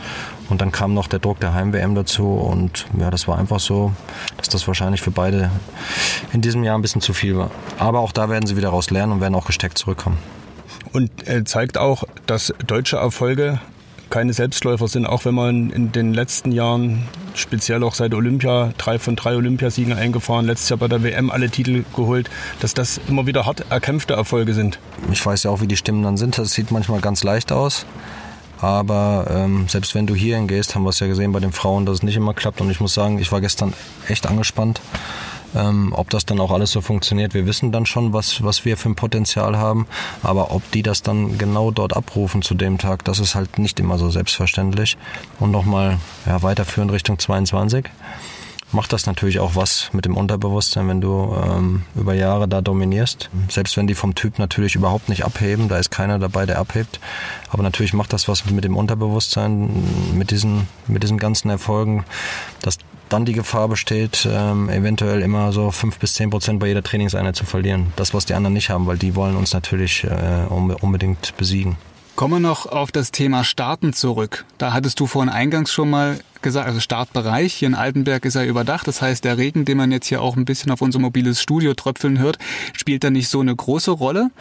Und 0.50 0.62
dann 0.62 0.72
kam 0.72 0.94
noch 0.94 1.07
der 1.07 1.19
Druck 1.19 1.39
der 1.39 1.54
Heim-WM 1.54 1.95
dazu. 1.95 2.33
Und 2.33 2.86
ja, 3.00 3.10
das 3.12 3.28
war 3.28 3.38
einfach 3.38 3.60
so, 3.60 3.92
dass 4.38 4.50
das 4.50 4.68
wahrscheinlich 4.68 5.01
für 5.01 5.12
beide 5.12 5.51
in 6.33 6.42
diesem 6.42 6.63
Jahr 6.63 6.78
ein 6.78 6.81
bisschen 6.81 7.01
zu 7.01 7.13
viel 7.13 7.38
war. 7.38 7.51
Aber 7.80 8.00
auch 8.00 8.12
da 8.12 8.30
werden 8.30 8.45
sie 8.48 8.57
wieder 8.57 8.69
raus 8.69 8.89
lernen 8.89 9.13
und 9.13 9.21
werden 9.21 9.36
auch 9.36 9.45
gesteckt 9.45 9.78
zurückkommen. 9.78 10.18
Und 10.92 11.28
äh, 11.28 11.44
zeigt 11.44 11.78
auch, 11.78 12.04
dass 12.25 12.54
deutsche 12.66 12.98
Erfolge 12.98 13.60
keine 14.16 14.32
Selbstläufer 14.32 14.88
sind, 14.88 15.06
auch 15.06 15.26
wenn 15.26 15.36
man 15.36 15.72
in 15.72 15.92
den 15.92 16.14
letzten 16.14 16.54
Jahren, 16.54 17.06
speziell 17.34 17.84
auch 17.84 17.94
seit 17.96 18.14
Olympia, 18.14 18.72
drei 18.78 18.98
von 18.98 19.18
drei 19.18 19.36
Olympiasiegen 19.36 19.92
eingefahren, 19.92 20.46
letztes 20.46 20.70
Jahr 20.70 20.78
bei 20.78 20.88
der 20.88 21.04
WM 21.04 21.30
alle 21.30 21.50
Titel 21.50 21.84
geholt, 21.94 22.30
dass 22.62 22.74
das 22.74 23.02
immer 23.10 23.28
wieder 23.28 23.46
hart 23.46 23.70
erkämpfte 23.70 24.14
Erfolge 24.14 24.54
sind. 24.54 24.80
Ich 25.12 25.26
weiß 25.26 25.44
ja 25.44 25.52
auch, 25.52 25.60
wie 25.60 25.68
die 25.68 25.76
Stimmen 25.76 26.02
dann 26.02 26.16
sind. 26.16 26.38
Das 26.38 26.54
sieht 26.54 26.72
manchmal 26.72 27.02
ganz 27.02 27.26
leicht 27.26 27.52
aus. 27.52 27.86
Aber 28.62 29.28
ähm, 29.30 29.68
selbst 29.68 29.96
wenn 29.96 30.08
du 30.08 30.16
hierhin 30.16 30.48
gehst, 30.48 30.76
haben 30.76 30.84
wir 30.84 30.92
es 30.92 31.00
ja 31.02 31.08
gesehen 31.08 31.34
bei 31.34 31.42
den 31.42 31.52
Frauen, 31.52 31.86
dass 31.86 31.96
es 31.96 32.04
nicht 32.04 32.16
immer 32.16 32.34
klappt. 32.34 32.62
Und 32.62 32.72
ich 32.72 32.80
muss 32.80 32.94
sagen, 32.94 33.20
ich 33.20 33.34
war 33.34 33.42
gestern 33.42 33.74
echt 34.08 34.28
angespannt. 34.28 34.80
Ähm, 35.56 35.94
ob 35.96 36.10
das 36.10 36.25
dann 36.25 36.40
auch 36.40 36.52
alles 36.52 36.72
so 36.72 36.81
funktioniert, 36.81 37.34
wir 37.34 37.46
wissen 37.46 37.72
dann 37.72 37.86
schon, 37.86 38.13
was, 38.13 38.44
was 38.44 38.66
wir 38.66 38.78
für 38.78 38.90
ein 38.90 38.96
Potenzial 38.96 39.57
haben. 39.57 39.88
Aber 40.22 40.52
ob 40.52 40.69
die 40.72 40.84
das 40.84 41.02
dann 41.02 41.38
genau 41.38 41.72
dort 41.72 41.96
abrufen 41.96 42.42
zu 42.42 42.54
dem 42.54 42.78
Tag, 42.78 43.06
das 43.06 43.19
ist 43.19 43.36
halt 43.36 43.57
nicht 43.57 43.80
immer 43.80 43.98
so 43.98 44.10
selbstverständlich. 44.10 44.98
Und 45.40 45.52
nochmal 45.52 45.98
ja, 46.25 46.42
weiterführen 46.44 46.90
Richtung 46.90 47.19
22 47.19 47.86
macht 48.72 48.94
das 48.94 49.06
natürlich 49.06 49.40
auch 49.40 49.56
was 49.56 49.90
mit 49.94 50.06
dem 50.06 50.18
Unterbewusstsein, 50.18 50.88
wenn 50.88 51.02
du 51.02 51.36
ähm, 51.44 51.84
über 51.96 52.13
Jahre 52.13 52.48
da 52.48 52.62
dominierst. 52.62 53.30
Selbst 53.50 53.78
wenn 53.78 53.88
die 53.88 53.96
vom 53.96 54.16
Typ 54.16 54.38
natürlich 54.38 54.75
überhaupt 54.75 55.10
nicht 55.10 55.24
abheben, 55.24 55.69
da 55.69 55.78
ist 55.78 55.92
keiner 55.92 56.19
dabei, 56.19 56.46
der 56.46 56.60
abhebt. 56.60 57.00
Aber 57.50 57.63
natürlich 57.63 57.94
macht 57.94 58.13
das 58.13 58.28
was 58.28 58.46
mit 58.46 58.63
dem 58.63 58.75
Unterbewusstsein, 58.75 59.69
mit 60.13 60.31
diesen, 60.31 60.68
mit 60.88 61.04
diesen 61.04 61.18
ganzen 61.18 61.50
Erfolgen, 61.50 62.06
dass 62.62 62.78
dann 63.10 63.25
die 63.25 63.34
Gefahr 63.34 63.68
besteht, 63.68 64.28
ähm, 64.31 64.69
eventuell 64.69 65.22
immer 65.22 65.52
so 65.52 65.72
fünf 65.72 66.00
bis 66.00 66.13
zehn 66.13 66.30
Prozent 66.30 66.60
bei 66.60 66.68
jeder 66.68 66.84
Trainingseinheit 66.84 67.36
zu 67.36 67.46
verlieren. 67.46 67.94
Das, 67.96 68.13
was 68.13 68.25
die 68.25 68.34
anderen 68.34 68.54
nicht 68.54 68.69
haben, 68.69 68.88
weil 68.88 68.98
die 68.98 69.16
wollen 69.16 69.36
uns 69.36 69.54
natürlich 69.54 70.04
äh, 70.04 70.46
unbedingt 70.50 71.36
besiegen. 71.38 71.78
Kommen 72.16 72.36
wir 72.36 72.40
noch 72.40 72.66
auf 72.66 72.94
das 72.94 73.12
Thema 73.12 73.44
Starten 73.44 73.92
zurück. 73.92 74.46
Da 74.57 74.72
hattest 74.72 75.02
du 75.02 75.06
vorhin 75.06 75.30
eingangs 75.30 75.74
schon 75.74 75.90
mal 75.90 76.18
gesagt, 76.42 76.66
also 76.66 76.80
Startbereich. 76.80 77.54
Hier 77.54 77.68
in 77.68 77.75
Altenberg 77.75 78.24
ist 78.24 78.36
er 78.36 78.46
überdacht. 78.46 78.88
Das 78.88 79.02
heißt, 79.02 79.25
der 79.25 79.38
Regen, 79.38 79.66
den 79.66 79.78
man 79.78 79.92
jetzt 79.92 80.07
hier 80.07 80.22
auch 80.22 80.38
ein 80.38 80.46
bisschen 80.46 80.72
auf 80.72 80.81
unser 80.81 81.00
mobiles 81.00 81.42
Studio 81.42 81.74
tröpfeln 81.74 82.18
hört, 82.19 82.38
spielt 82.72 83.04
da 83.04 83.10
nicht 83.10 83.28
so 83.28 83.42
eine 83.42 83.54
große 83.54 83.92
Rolle. 83.92 84.31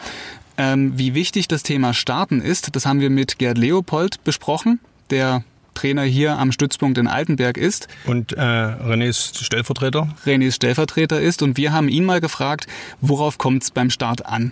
Ähm, 0.57 0.97
wie 0.97 1.15
wichtig 1.15 1.49
das 1.49 1.63
Thema 1.63 1.93
Starten 1.93 2.41
ist, 2.41 2.77
das 2.77 2.85
haben 2.85 3.01
wir 3.01 3.09
mit 3.09 3.39
Gerd 3.39 3.57
Leopold 3.57 4.23
besprochen, 4.23 4.79
der 5.09 5.43
Trainer 5.75 6.03
hier 6.03 6.39
am 6.39 6.51
Stützpunkt 6.51 6.97
in 6.97 7.07
Altenberg 7.07 7.57
ist. 7.57 7.87
Und 8.05 8.33
äh, 8.33 8.39
René 8.39 9.07
ist 9.07 9.43
Stellvertreter? 9.43 10.09
René 10.25 10.47
ist 10.47 10.55
Stellvertreter 10.55 11.21
ist 11.21 11.43
und 11.43 11.57
wir 11.57 11.71
haben 11.71 11.87
ihn 11.89 12.05
mal 12.05 12.21
gefragt, 12.21 12.65
worauf 13.01 13.37
kommt 13.37 13.63
es 13.63 13.71
beim 13.71 13.91
Start 13.91 14.25
an? 14.25 14.51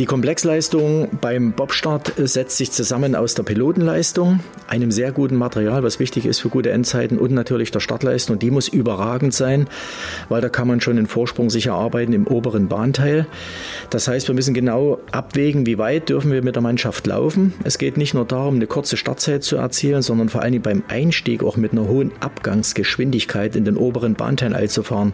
Die 0.00 0.06
Komplexleistung 0.06 1.08
beim 1.20 1.52
Bobstart 1.52 2.14
setzt 2.16 2.56
sich 2.56 2.72
zusammen 2.72 3.14
aus 3.14 3.34
der 3.34 3.44
Pilotenleistung, 3.44 4.40
einem 4.66 4.90
sehr 4.90 5.12
guten 5.12 5.36
Material, 5.36 5.84
was 5.84 6.00
wichtig 6.00 6.26
ist 6.26 6.40
für 6.40 6.48
gute 6.48 6.72
Endzeiten 6.72 7.16
und 7.16 7.30
natürlich 7.30 7.70
der 7.70 7.78
Startleistung. 7.78 8.40
Die 8.40 8.50
muss 8.50 8.66
überragend 8.66 9.34
sein, 9.34 9.68
weil 10.28 10.40
da 10.40 10.48
kann 10.48 10.66
man 10.66 10.80
schon 10.80 10.96
den 10.96 11.06
Vorsprung 11.06 11.48
sich 11.48 11.66
erarbeiten 11.66 12.12
im 12.12 12.26
oberen 12.26 12.66
Bahnteil. 12.66 13.28
Das 13.90 14.08
heißt, 14.08 14.26
wir 14.26 14.34
müssen 14.34 14.52
genau 14.52 14.98
abwägen, 15.12 15.64
wie 15.64 15.78
weit 15.78 16.08
dürfen 16.08 16.32
wir 16.32 16.42
mit 16.42 16.56
der 16.56 16.62
Mannschaft 16.62 17.06
laufen. 17.06 17.54
Es 17.62 17.78
geht 17.78 17.96
nicht 17.96 18.14
nur 18.14 18.24
darum, 18.24 18.56
eine 18.56 18.66
kurze 18.66 18.96
Startzeit 18.96 19.44
zu 19.44 19.54
erzielen, 19.54 20.02
sondern 20.02 20.28
vor 20.28 20.42
allem 20.42 20.60
beim 20.60 20.82
Einstieg 20.88 21.44
auch 21.44 21.56
mit 21.56 21.70
einer 21.70 21.86
hohen 21.86 22.10
Abgangsgeschwindigkeit 22.18 23.54
in 23.54 23.64
den 23.64 23.76
oberen 23.76 24.14
Bahnteil 24.14 24.54
einzufahren. 24.54 25.12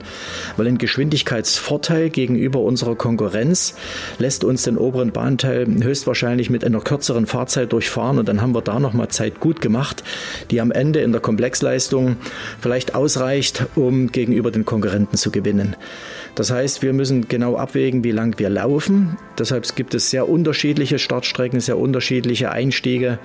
Weil 0.56 0.68
ein 0.68 0.78
Geschwindigkeitsvorteil 0.78 2.08
gegenüber 2.08 2.60
unserer 2.60 2.96
Konkurrenz 2.96 3.74
lässt 4.18 4.42
uns 4.42 4.69
den 4.70 4.78
oberen 4.78 5.12
Bahnteil 5.12 5.66
höchstwahrscheinlich 5.66 6.50
mit 6.50 6.64
einer 6.64 6.80
kürzeren 6.80 7.26
Fahrzeit 7.26 7.72
durchfahren 7.72 8.18
und 8.18 8.28
dann 8.28 8.40
haben 8.40 8.54
wir 8.54 8.62
da 8.62 8.78
nochmal 8.78 9.08
Zeit 9.08 9.40
gut 9.40 9.60
gemacht, 9.60 10.02
die 10.50 10.60
am 10.60 10.70
Ende 10.70 11.00
in 11.00 11.12
der 11.12 11.20
Komplexleistung 11.20 12.16
vielleicht 12.60 12.94
ausreicht, 12.94 13.66
um 13.74 14.12
gegenüber 14.12 14.50
den 14.50 14.64
Konkurrenten 14.64 15.16
zu 15.16 15.30
gewinnen. 15.30 15.76
Das 16.34 16.50
heißt, 16.50 16.82
wir 16.82 16.92
müssen 16.92 17.28
genau 17.28 17.56
abwägen, 17.56 18.04
wie 18.04 18.12
lang 18.12 18.38
wir 18.38 18.50
laufen. 18.50 19.16
Deshalb 19.38 19.74
gibt 19.74 19.94
es 19.94 20.10
sehr 20.10 20.28
unterschiedliche 20.28 20.98
Startstrecken, 20.98 21.60
sehr 21.60 21.78
unterschiedliche 21.78 22.52
Einstiege. 22.52 23.18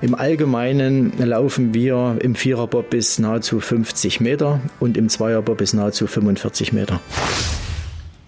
Im 0.00 0.14
Allgemeinen 0.14 1.12
laufen 1.18 1.74
wir 1.74 2.16
im 2.20 2.34
Viererbob 2.34 2.90
bis 2.90 3.18
nahezu 3.18 3.60
50 3.60 4.20
Meter 4.20 4.60
und 4.78 4.96
im 4.96 5.08
Zweierbob 5.08 5.58
bis 5.58 5.72
nahezu 5.72 6.06
45 6.06 6.72
Meter. 6.72 7.00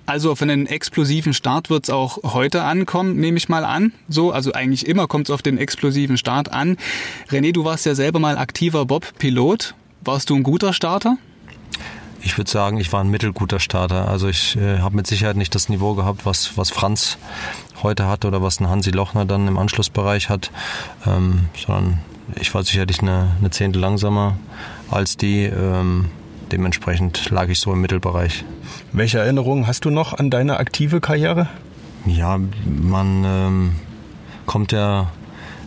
Also 0.06 0.30
auf 0.30 0.42
einen 0.42 0.66
explosiven 0.66 1.32
Start 1.32 1.70
wird 1.70 1.84
es 1.84 1.90
auch 1.90 2.18
heute 2.34 2.62
ankommen, 2.62 3.16
nehme 3.16 3.38
ich 3.38 3.48
mal 3.48 3.64
an. 3.64 3.92
So, 4.08 4.32
also 4.32 4.52
eigentlich 4.52 4.86
immer 4.86 5.06
kommt 5.06 5.28
es 5.28 5.34
auf 5.34 5.40
den 5.40 5.56
explosiven 5.56 6.18
Start 6.18 6.52
an. 6.52 6.76
René, 7.30 7.52
du 7.52 7.64
warst 7.64 7.86
ja 7.86 7.94
selber 7.94 8.18
mal 8.18 8.36
aktiver 8.36 8.84
Bob-Pilot. 8.84 9.74
Warst 10.02 10.28
du 10.28 10.36
ein 10.36 10.42
guter 10.42 10.74
Starter? 10.74 11.16
Ich 12.20 12.36
würde 12.36 12.50
sagen, 12.50 12.78
ich 12.78 12.92
war 12.92 13.02
ein 13.02 13.10
mittelguter 13.10 13.60
Starter. 13.60 14.08
Also 14.08 14.28
ich 14.28 14.56
äh, 14.56 14.78
habe 14.78 14.96
mit 14.96 15.06
Sicherheit 15.06 15.36
nicht 15.36 15.54
das 15.54 15.70
Niveau 15.70 15.94
gehabt, 15.94 16.26
was, 16.26 16.56
was 16.58 16.70
Franz 16.70 17.16
heute 17.82 18.06
hat 18.06 18.26
oder 18.26 18.42
was 18.42 18.60
ein 18.60 18.68
Hansi 18.68 18.90
Lochner 18.90 19.24
dann 19.24 19.48
im 19.48 19.56
Anschlussbereich 19.56 20.28
hat, 20.28 20.50
ähm, 21.06 21.46
sondern 21.54 22.00
ich 22.38 22.52
war 22.54 22.62
sicherlich 22.62 23.00
eine, 23.00 23.32
eine 23.38 23.50
Zehntel 23.50 23.80
langsamer 23.80 24.38
als 24.90 25.16
die. 25.16 25.44
Ähm, 25.44 26.10
dementsprechend 26.54 27.30
lag 27.30 27.48
ich 27.48 27.58
so 27.58 27.72
im 27.72 27.80
Mittelbereich. 27.80 28.44
Welche 28.92 29.18
Erinnerungen 29.18 29.66
hast 29.66 29.84
du 29.84 29.90
noch 29.90 30.12
an 30.12 30.30
deine 30.30 30.58
aktive 30.58 31.00
Karriere? 31.00 31.48
Ja, 32.06 32.38
man 32.64 33.24
ähm, 33.24 33.74
kommt 34.46 34.70
ja 34.70 35.10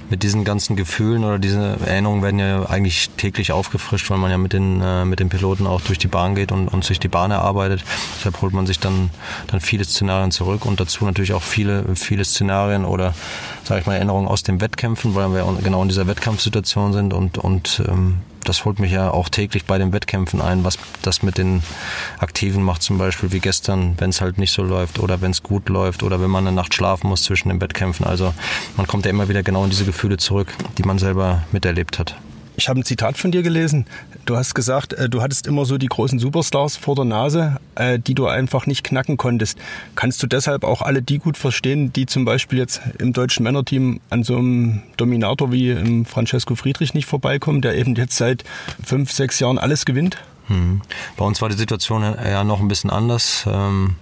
mit 0.10 0.24
diesen 0.24 0.46
ganzen 0.46 0.77
Gefühlen 0.77 1.25
oder 1.25 1.39
diese 1.39 1.77
Erinnerungen 1.86 2.24
werden 2.24 2.39
ja 2.39 2.70
eigentlich 2.70 3.10
täglich 3.17 3.51
aufgefrischt, 3.51 4.10
weil 4.10 4.17
man 4.17 4.32
ja 4.32 4.38
mit 4.38 4.53
den, 4.53 4.82
äh, 4.82 5.03
mit 5.03 5.20
den 5.20 5.27
Piloten 5.27 5.67
auch 5.67 5.82
durch 5.82 5.98
die 5.98 6.08
Bahn 6.08 6.36
geht 6.36 6.53
und, 6.53 6.70
und 6.70 6.86
sich 6.86 7.01
die 7.01 7.10
Bahn 7.10 7.32
erarbeitet. 7.32 7.84
Deshalb 8.17 8.41
holt 8.41 8.53
man 8.53 8.65
sich 8.65 8.79
dann, 8.79 9.10
dann 9.48 9.60
viele 9.60 9.84
Szenarien 9.84 10.32
zurück 10.32 10.65
und 10.65 10.79
dazu 10.79 11.03
natürlich 11.03 11.34
auch 11.34 11.44
viele, 11.44 11.84
viele 11.96 12.24
Szenarien 12.24 12.86
oder, 12.86 13.13
sage 13.65 13.82
ich 13.82 13.88
mal, 13.88 13.96
Erinnerungen 13.96 14.29
aus 14.29 14.44
den 14.44 14.62
Wettkämpfen, 14.62 15.15
weil 15.15 15.34
wir 15.34 15.46
genau 15.62 15.82
in 15.82 15.89
dieser 15.89 16.08
Wettkampfsituation 16.08 16.94
sind 16.94 17.13
und, 17.13 17.38
und 17.38 17.84
ähm, 17.89 18.20
das 18.48 18.66
holt 18.66 18.80
mich 18.80 18.92
ja 18.92 19.12
auch 19.12 19.30
täglich 19.30 19.66
bei 19.66 19.77
den 19.77 19.94
Wettkämpfen 19.94 20.42
ein, 20.42 20.63
was 20.63 20.77
das 21.01 21.24
mit 21.24 21.38
den 21.38 21.63
Aktiven 22.20 22.63
macht, 22.63 22.82
zum 22.82 22.98
Beispiel 22.98 23.32
wie 23.32 23.39
gestern, 23.39 23.96
wenn 23.98 24.10
es 24.10 24.22
halt 24.22 24.38
nicht 24.38 24.51
so 24.51 24.63
läuft 24.63 25.00
oder 25.00 25.22
wenn 25.22 25.32
es 25.32 25.44
gut 25.44 25.70
läuft 25.70 26.04
oder 26.04 26.22
wenn 26.22 26.30
man 26.30 26.48
eine 26.48 26.56
Nacht 26.56 26.74
schlafen 26.74 27.08
muss 27.08 27.24
zwischen 27.24 27.50
den 27.50 27.62
Wettkämpfen. 27.62 28.06
Also 28.06 28.34
man 28.75 28.88
kommt 28.88 29.06
ja 29.06 29.12
immer 29.12 29.30
wieder 29.30 29.44
genau 29.44 29.63
in 29.63 29.70
diese 29.70 29.86
Gefühle 29.86 30.18
zurück, 30.18 30.54
die 30.77 30.84
man 30.84 30.98
selber 31.00 31.44
miterlebt 31.51 32.00
hat. 32.00 32.16
Ich 32.56 32.70
habe 32.70 32.80
ein 32.80 32.84
Zitat 32.84 33.18
von 33.18 33.32
dir 33.32 33.44
gelesen. 33.44 33.86
Du 34.27 34.36
hast 34.36 34.55
gesagt, 34.55 34.91
äh, 34.91 35.07
du 35.07 35.22
hattest 35.22 35.48
immer 35.48 35.63
so 35.63 35.77
die 35.77 35.88
großen 35.88 36.19
Superstars 36.19 36.75
vor 36.75 36.96
der 36.96 37.05
Nase, 37.05 37.62
äh, 37.75 37.98
die 37.98 38.13
du 38.13 38.27
einfach 38.27 38.65
nicht 38.65 38.84
knacken 38.84 39.15
konntest. 39.15 39.57
Kannst 39.96 40.22
du 40.22 40.27
deshalb 40.27 40.65
auch 40.65 40.81
alle 40.81 41.01
die 41.01 41.17
gut 41.17 41.38
verstehen, 41.38 41.93
die 41.93 42.07
zum 42.07 42.25
Beispiel 42.25 42.60
jetzt 42.60 42.81
im 43.00 43.13
deutschen 43.13 43.43
Männerteam 43.43 44.01
an 44.10 44.24
so 44.24 44.36
einem 44.36 44.84
Dominator 44.98 45.53
wie 45.53 46.03
Francesco 46.03 46.55
Friedrich 46.55 46.93
nicht 46.93 47.05
vorbeikommen, 47.05 47.62
der 47.62 47.77
eben 47.77 47.96
jetzt 47.96 48.17
seit 48.17 48.43
fünf, 48.84 49.13
sechs 49.13 49.39
Jahren 49.39 49.57
alles 49.57 49.86
gewinnt? 49.86 50.17
Hm. 50.48 50.81
Bei 51.15 51.24
uns 51.24 51.41
war 51.41 51.48
die 51.48 51.55
Situation 51.55 52.01
ja 52.03 52.43
noch 52.43 52.60
ein 52.60 52.67
bisschen 52.67 52.89
anders. 52.89 53.46
Ähm 53.50 53.96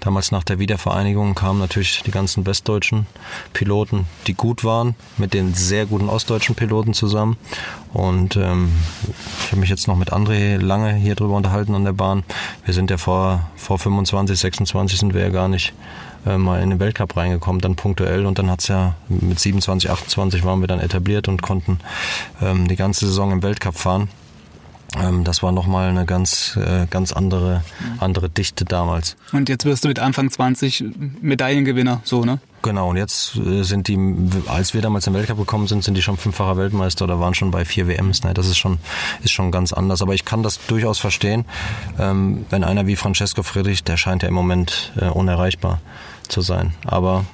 Damals 0.00 0.32
nach 0.32 0.44
der 0.44 0.58
Wiedervereinigung 0.58 1.34
kamen 1.34 1.58
natürlich 1.58 2.02
die 2.04 2.10
ganzen 2.10 2.46
westdeutschen 2.46 3.06
Piloten, 3.52 4.06
die 4.26 4.34
gut 4.34 4.64
waren, 4.64 4.94
mit 5.18 5.34
den 5.34 5.54
sehr 5.54 5.86
guten 5.86 6.08
ostdeutschen 6.08 6.54
Piloten 6.54 6.94
zusammen. 6.94 7.36
Und 7.92 8.36
ähm, 8.36 8.72
ich 9.44 9.48
habe 9.48 9.60
mich 9.60 9.70
jetzt 9.70 9.88
noch 9.88 9.96
mit 9.96 10.12
André 10.12 10.58
lange 10.58 10.94
hier 10.94 11.14
drüber 11.14 11.36
unterhalten 11.36 11.74
an 11.74 11.84
der 11.84 11.92
Bahn. 11.92 12.24
Wir 12.64 12.74
sind 12.74 12.90
ja 12.90 12.96
vor, 12.96 13.48
vor 13.56 13.78
25, 13.78 14.38
26 14.38 14.98
sind 14.98 15.14
wir 15.14 15.22
ja 15.22 15.30
gar 15.30 15.48
nicht 15.48 15.72
äh, 16.26 16.36
mal 16.36 16.62
in 16.62 16.70
den 16.70 16.80
Weltcup 16.80 17.16
reingekommen, 17.16 17.60
dann 17.60 17.76
punktuell 17.76 18.26
und 18.26 18.38
dann 18.38 18.50
hat 18.50 18.60
es 18.60 18.68
ja 18.68 18.94
mit 19.08 19.38
27, 19.38 19.90
28 19.90 20.44
waren 20.44 20.60
wir 20.60 20.68
dann 20.68 20.80
etabliert 20.80 21.28
und 21.28 21.42
konnten 21.42 21.78
ähm, 22.42 22.68
die 22.68 22.76
ganze 22.76 23.06
Saison 23.06 23.32
im 23.32 23.42
Weltcup 23.42 23.76
fahren. 23.76 24.08
Ähm, 24.98 25.24
das 25.24 25.42
war 25.42 25.52
nochmal 25.52 25.90
eine 25.90 26.04
ganz, 26.04 26.56
äh, 26.56 26.86
ganz 26.88 27.12
andere, 27.12 27.62
andere 27.98 28.28
Dichte 28.28 28.64
damals. 28.64 29.16
Und 29.32 29.48
jetzt 29.48 29.64
wirst 29.64 29.84
du 29.84 29.88
mit 29.88 29.98
Anfang 29.98 30.30
20 30.30 30.84
Medaillengewinner, 31.20 32.00
so, 32.04 32.24
ne? 32.24 32.40
Genau, 32.62 32.90
und 32.90 32.96
jetzt 32.96 33.36
äh, 33.36 33.62
sind 33.62 33.88
die, 33.88 33.98
als 34.46 34.74
wir 34.74 34.82
damals 34.82 35.06
im 35.06 35.14
Weltcup 35.14 35.38
gekommen 35.38 35.66
sind, 35.66 35.82
sind 35.82 35.94
die 35.94 36.02
schon 36.02 36.16
fünffacher 36.16 36.56
Weltmeister 36.56 37.04
oder 37.04 37.18
waren 37.18 37.34
schon 37.34 37.50
bei 37.50 37.64
vier 37.64 37.88
WMs. 37.88 38.22
Ne? 38.22 38.34
Das 38.34 38.48
ist 38.48 38.58
schon, 38.58 38.78
ist 39.22 39.32
schon 39.32 39.50
ganz 39.50 39.72
anders. 39.72 40.02
Aber 40.02 40.12
ich 40.12 40.26
kann 40.26 40.42
das 40.42 40.58
durchaus 40.66 40.98
verstehen, 40.98 41.46
ähm, 41.98 42.44
wenn 42.50 42.64
einer 42.64 42.86
wie 42.86 42.96
Francesco 42.96 43.42
Friedrich, 43.42 43.82
der 43.84 43.96
scheint 43.96 44.22
ja 44.22 44.28
im 44.28 44.34
Moment 44.34 44.92
äh, 45.00 45.06
unerreichbar 45.06 45.80
zu 46.28 46.42
sein. 46.42 46.74
Aber 46.84 47.24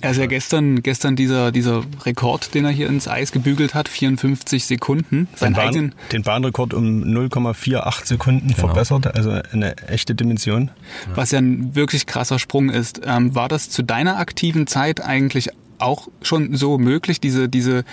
er 0.00 0.10
ist 0.10 0.16
ja 0.16 0.26
gestern, 0.26 0.82
gestern 0.82 1.16
dieser, 1.16 1.52
dieser 1.52 1.82
Rekord, 2.04 2.54
den 2.54 2.64
er 2.64 2.70
hier 2.70 2.88
ins 2.88 3.08
Eis 3.08 3.32
gebügelt 3.32 3.74
hat, 3.74 3.88
54 3.88 4.64
Sekunden. 4.64 5.28
Sein 5.34 5.54
den, 5.54 5.72
Bahn, 5.72 5.94
den 6.12 6.22
Bahnrekord 6.22 6.74
um 6.74 7.02
0,48 7.02 8.06
Sekunden 8.06 8.48
genau. 8.48 8.58
verbessert, 8.58 9.14
also 9.14 9.30
eine 9.30 9.76
echte 9.88 10.14
Dimension. 10.14 10.70
Was 11.14 11.30
ja 11.30 11.38
ein 11.38 11.74
wirklich 11.74 12.06
krasser 12.06 12.38
Sprung 12.38 12.70
ist. 12.70 13.00
Ähm, 13.04 13.34
war 13.34 13.48
das 13.48 13.70
zu 13.70 13.82
deiner 13.82 14.18
aktiven 14.18 14.66
Zeit 14.66 15.02
eigentlich 15.02 15.50
auch 15.78 16.08
schon 16.22 16.54
so 16.54 16.78
möglich, 16.78 17.20
diese, 17.20 17.48
diese, 17.48 17.84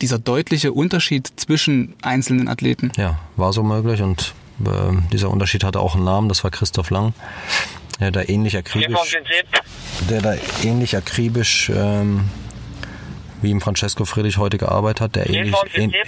dieser 0.00 0.18
deutliche 0.18 0.72
Unterschied 0.72 1.30
zwischen 1.36 1.94
einzelnen 2.02 2.48
Athleten? 2.48 2.92
Ja, 2.96 3.18
war 3.36 3.52
so 3.52 3.62
möglich 3.62 4.02
und 4.02 4.34
äh, 4.64 4.70
dieser 5.12 5.30
Unterschied 5.30 5.64
hatte 5.64 5.80
auch 5.80 5.94
einen 5.94 6.04
Namen, 6.04 6.28
das 6.28 6.44
war 6.44 6.50
Christoph 6.50 6.90
Lang 6.90 7.12
der 8.00 8.10
da 8.10 8.22
ähnlich 8.22 8.56
akribisch, 8.56 9.18
der 10.10 10.20
da 10.20 10.34
ähnlich 10.62 10.96
akribisch 10.96 11.70
ähm, 11.74 12.28
wie 13.42 13.50
im 13.50 13.60
Francesco 13.60 14.04
Friedrich 14.04 14.38
heute 14.38 14.58
gearbeitet 14.58 15.00
hat, 15.00 15.16
der 15.16 15.28
ähnlich, 15.28 15.54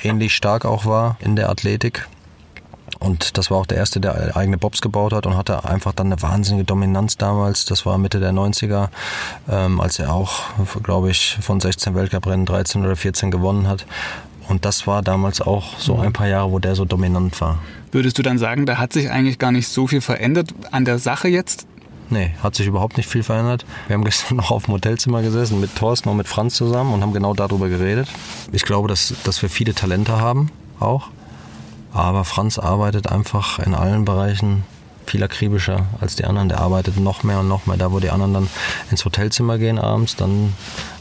ähnlich 0.02 0.35
stark 0.35 0.64
auch 0.64 0.87
war 0.87 1.19
in 1.21 1.37
der 1.37 1.50
Athletik. 1.50 2.07
Und 2.99 3.37
das 3.37 3.50
war 3.50 3.59
auch 3.59 3.66
der 3.66 3.76
Erste, 3.76 4.00
der 4.00 4.37
eigene 4.37 4.57
Bobs 4.57 4.81
gebaut 4.81 5.12
hat 5.12 5.26
und 5.26 5.37
hatte 5.37 5.64
einfach 5.64 5.93
dann 5.93 6.07
eine 6.07 6.23
wahnsinnige 6.23 6.64
Dominanz 6.64 7.16
damals. 7.16 7.66
Das 7.66 7.85
war 7.85 7.99
Mitte 7.99 8.21
der 8.21 8.33
90er, 8.33 8.88
ähm, 9.50 9.81
als 9.81 9.99
er 9.99 10.12
auch, 10.14 10.45
glaube 10.83 11.11
ich, 11.11 11.37
von 11.40 11.61
16 11.61 11.95
Weltcuprennen 11.95 12.47
13 12.47 12.85
oder 12.85 12.97
14 12.97 13.31
gewonnen 13.31 13.69
hat. 13.69 13.85
Und 14.49 14.64
das 14.64 14.87
war 14.87 15.02
damals 15.02 15.40
auch 15.40 15.78
so 15.78 15.99
ein 15.99 16.12
paar 16.12 16.28
Jahre, 16.28 16.52
wo 16.52 16.59
der 16.59 16.75
so 16.75 16.85
dominant 16.85 17.38
war. 17.40 17.59
Würdest 17.93 18.19
du 18.19 18.23
dann 18.23 18.38
sagen, 18.38 18.64
da 18.64 18.78
hat 18.78 18.93
sich 18.93 19.11
eigentlich 19.11 19.38
gar 19.38 19.52
nicht 19.52 19.69
so 19.69 19.87
viel 19.87 20.00
verändert 20.00 20.55
an 20.71 20.85
der 20.85 20.99
Sache 20.99 21.28
jetzt? 21.28 21.66
Nee, 22.09 22.35
hat 22.43 22.55
sich 22.55 22.67
überhaupt 22.67 22.97
nicht 22.97 23.09
viel 23.09 23.23
verändert. 23.23 23.65
Wir 23.87 23.95
haben 23.95 24.05
gestern 24.05 24.37
noch 24.37 24.51
auf 24.51 24.65
dem 24.65 24.75
Hotelzimmer 24.75 25.23
gesessen 25.23 25.61
mit 25.61 25.75
Thorsten 25.75 26.09
und 26.09 26.17
mit 26.17 26.29
Franz 26.29 26.55
zusammen 26.55 26.93
und 26.95 27.03
haben 27.03 27.13
genau 27.13 27.35
darüber 27.35 27.69
geredet. 27.69 28.09
Ich 28.53 28.63
glaube, 28.63 28.89
dass, 28.89 29.15
dass 29.25 29.43
wir 29.43 29.49
viele 29.49 29.75
Talente 29.75 30.21
haben, 30.21 30.51
auch. 30.81 31.09
Aber 31.93 32.25
Franz 32.25 32.59
arbeitet 32.59 33.11
einfach 33.11 33.59
in 33.59 33.75
allen 33.75 34.05
Bereichen 34.05 34.65
viel 35.07 35.23
akribischer 35.23 35.87
als 36.01 36.17
die 36.17 36.25
anderen. 36.25 36.49
Der 36.49 36.61
arbeitet 36.61 36.99
noch 36.99 37.23
mehr 37.23 37.41
und 37.41 37.49
noch 37.49 37.67
mehr. 37.67 37.77
Da, 37.77 37.93
wo 37.93 38.01
die 38.01 38.11
anderen 38.11 38.35
dann 38.35 38.49
ins 38.91 39.05
Hotelzimmer 39.05 39.59
gehen 39.59 39.79
abends, 39.79 40.17
dann 40.17 40.53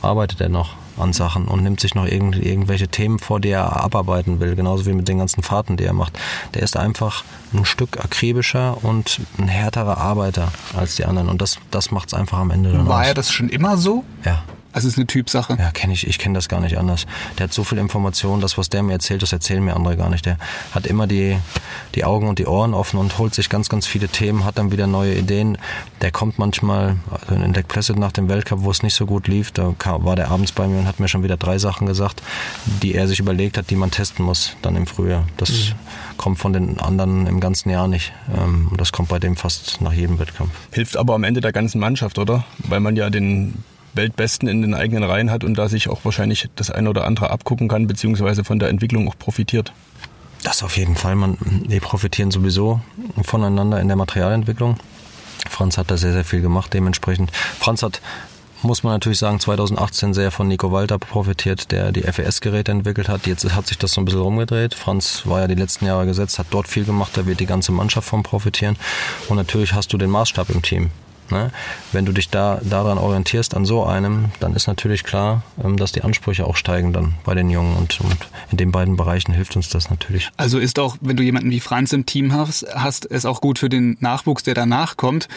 arbeitet 0.02 0.42
er 0.42 0.50
noch 0.50 0.76
an 0.98 1.14
Sachen 1.14 1.48
und 1.48 1.64
nimmt 1.64 1.80
sich 1.80 1.96
noch 1.96 2.06
irgend, 2.06 2.38
irgendwelche 2.38 2.88
Themen 2.88 3.20
vor, 3.20 3.40
die 3.40 3.50
er 3.50 3.84
abarbeiten 3.84 4.40
will, 4.40 4.56
genauso 4.56 4.86
wie 4.86 4.94
mit 4.94 5.08
den 5.08 5.18
ganzen 5.18 5.44
Fahrten, 5.44 5.78
die 5.78 5.84
er 5.84 5.94
macht. 5.94 6.18
Der 6.54 6.64
ist 6.64 6.78
einfach 6.78 7.24
ein 7.54 7.66
Stück 7.66 8.04
akribischer 8.04 8.84
und 8.84 9.20
ein 9.38 9.48
härterer 9.48 9.98
Arbeiter 9.98 10.52
als 10.76 10.96
die 10.96 11.06
anderen 11.06 11.30
und 11.30 11.42
das, 11.42 11.58
das 11.72 11.92
macht 11.92 12.10
es 12.10 12.14
einfach 12.14 12.38
am 12.38 12.52
Ende 12.52 12.88
War 12.88 13.08
er 13.08 13.14
das 13.14 13.32
schon 13.32 13.50
immer 13.50 13.78
so? 13.78 14.04
Ja. 14.24 14.44
Also 14.76 14.90
es 14.90 14.96
ist 14.96 14.98
eine 14.98 15.08
Typsache. 15.08 15.56
Ja, 15.58 15.72
kenne 15.72 15.94
ich. 15.94 16.06
Ich 16.06 16.20
kenne 16.20 16.36
das 16.36 16.50
gar 16.50 16.60
nicht 16.60 16.78
anders. 16.78 17.06
Der 17.38 17.46
hat 17.46 17.54
so 17.54 17.64
viel 17.64 17.78
Informationen, 17.78 18.42
das, 18.42 18.58
was 18.58 18.68
der 18.68 18.84
mir 18.84 18.92
erzählt, 18.92 19.22
das 19.22 19.32
erzählen 19.32 19.64
mir 19.64 19.74
andere 19.74 19.96
gar 19.96 20.10
nicht. 20.10 20.26
Der 20.26 20.38
hat 20.74 20.86
immer 20.86 21.08
die, 21.08 21.38
die 21.96 22.04
Augen 22.04 22.28
und 22.28 22.40
die 22.40 22.46
Ohren 22.46 22.74
offen 22.74 23.00
und 23.00 23.18
holt 23.18 23.34
sich 23.34 23.48
ganz, 23.48 23.70
ganz 23.70 23.88
viele 23.88 24.10
Themen, 24.10 24.44
hat 24.44 24.58
dann 24.58 24.74
wieder 24.74 24.86
neue 24.86 25.16
Ideen. 25.16 25.58
Der 26.02 26.12
kommt 26.12 26.40
manchmal 26.40 26.98
also 27.26 27.42
in 27.42 27.54
Deck 27.54 27.70
Placid 27.70 27.98
nach 27.98 28.12
dem 28.12 28.28
Weltcup, 28.28 28.64
wo 28.64 28.72
es 28.72 28.84
nicht 28.84 28.96
so 28.96 29.06
gut 29.06 29.30
lief, 29.30 29.52
da 29.52 29.74
war 29.80 30.18
der 30.18 30.30
abends 30.30 30.52
bei 30.52 30.68
mir 30.68 30.80
und 30.80 30.88
hat 30.88 31.00
mir 31.00 31.08
schon 31.08 31.24
wieder 31.24 31.38
drei 31.38 31.58
Sachen 31.58 31.88
gesagt, 31.88 32.22
die 32.66 32.96
er 32.96 33.08
sich 33.08 33.22
überlegt 33.22 33.58
hat, 33.58 33.70
die 33.70 33.78
man 33.78 33.92
testen 33.92 34.26
muss 34.26 34.58
dann 34.62 34.76
im 34.76 34.88
Frühjahr. 34.88 35.26
Das 35.38 35.52
mhm. 35.52 36.18
kommt 36.18 36.40
von 36.40 36.52
den 36.52 36.82
anderen 36.82 37.28
im 37.28 37.40
ganzen 37.40 37.70
Jahr 37.70 37.88
nicht. 37.88 38.12
Ähm, 38.38 38.68
und 38.72 38.82
das 38.82 38.92
kommt 38.92 39.08
bei 39.08 39.20
dem 39.20 39.38
fast 39.38 39.80
nach 39.80 39.94
jedem 39.94 40.20
Wettkampf. 40.20 40.52
Hilft 40.74 40.98
aber 40.98 41.16
am 41.16 41.24
Ende 41.24 41.40
der 41.40 41.54
ganzen 41.54 41.80
Mannschaft, 41.80 42.18
oder? 42.18 42.44
Weil 42.58 42.82
man 42.82 42.98
ja 42.98 43.10
den 43.10 43.64
Weltbesten 43.96 44.48
in 44.48 44.62
den 44.62 44.74
eigenen 44.74 45.04
Reihen 45.04 45.32
hat 45.32 45.44
und 45.44 45.58
da 45.58 45.70
sich 45.70 45.90
auch 45.90 46.04
wahrscheinlich 46.04 46.50
das 46.56 46.72
eine 46.72 46.90
oder 46.90 47.06
andere 47.06 47.30
abgucken 47.30 47.68
kann, 47.68 47.88
beziehungsweise 47.88 48.44
von 48.44 48.60
der 48.60 48.70
Entwicklung 48.70 49.08
auch 49.08 49.18
profitiert. 49.18 49.74
Das 50.44 50.62
auf 50.62 50.78
jeden 50.78 50.96
Fall. 50.96 51.16
Man, 51.16 51.38
die 51.68 51.80
profitieren 51.80 52.30
sowieso 52.30 52.80
voneinander 53.24 53.80
in 53.80 53.88
der 53.88 53.98
Materialentwicklung. 53.98 54.78
Franz 55.50 55.78
hat 55.78 55.90
da 55.90 55.98
sehr, 55.98 56.14
sehr 56.14 56.24
viel 56.24 56.42
gemacht 56.42 56.74
dementsprechend. 56.74 57.32
Franz 57.32 57.82
hat, 57.82 58.02
muss 58.62 58.84
man 58.84 58.94
natürlich 58.94 59.18
sagen, 59.18 59.40
2018 59.40 60.14
sehr 60.14 60.32
von 60.32 60.48
Nico 60.48 60.72
Walter 60.72 61.00
profitiert, 61.00 61.72
der 61.72 61.92
die 61.92 62.04
FES-Geräte 62.04 62.72
entwickelt 62.72 63.10
hat. 63.10 63.26
Jetzt 63.26 63.56
hat 63.56 63.68
sich 63.68 63.78
das 63.78 63.94
so 63.94 64.02
ein 64.02 64.06
bisschen 64.06 64.22
rumgedreht. 64.22 64.76
Franz 64.76 65.24
war 65.26 65.42
ja 65.42 65.48
die 65.48 65.56
letzten 65.56 65.86
Jahre 65.86 66.06
gesetzt, 66.06 66.38
hat 66.38 66.48
dort 66.52 66.68
viel 66.68 66.86
gemacht, 66.86 67.12
da 67.16 67.26
wird 67.26 67.40
die 67.40 67.46
ganze 67.46 67.72
Mannschaft 67.72 68.08
von 68.08 68.22
profitieren. 68.22 68.78
Und 69.30 69.38
natürlich 69.38 69.74
hast 69.74 69.94
du 69.94 69.98
den 69.98 70.10
Maßstab 70.10 70.50
im 70.52 70.62
Team. 70.62 70.92
Ne? 71.32 71.52
Wenn 71.92 72.06
du 72.06 72.12
dich 72.12 72.30
da 72.30 72.60
daran 72.64 72.98
orientierst, 72.98 73.56
an 73.56 73.66
so 73.66 73.84
einem, 73.84 74.26
dann 74.40 74.54
ist 74.56 74.68
natürlich 74.68 75.04
klar, 75.04 75.44
ähm, 75.64 75.78
dass 75.78 75.92
die 75.92 76.04
Ansprüche 76.04 76.46
auch 76.46 76.56
steigen 76.56 76.94
dann 76.94 77.16
bei 77.24 77.34
den 77.34 77.50
Jungen 77.50 77.76
und, 77.76 78.00
und 78.02 78.18
in 78.52 78.58
den 78.58 78.72
beiden 78.72 78.96
Bereichen 78.96 79.34
hilft 79.34 79.56
uns 79.56 79.70
das 79.70 79.90
natürlich. 79.90 80.30
Also 80.38 80.60
ist 80.60 80.80
auch, 80.80 80.98
wenn 81.02 81.18
du 81.18 81.24
jemanden 81.24 81.50
wie 81.52 81.60
Franz 81.60 81.94
im 81.94 82.06
Team 82.06 82.34
hast, 82.34 82.66
hast 82.74 83.10
es 83.10 83.26
auch 83.26 83.42
gut 83.42 83.60
für 83.60 83.70
den 83.70 83.98
Nachwuchs, 84.00 84.44
der 84.44 84.54
danach 84.54 84.98
kommt. 84.98 85.28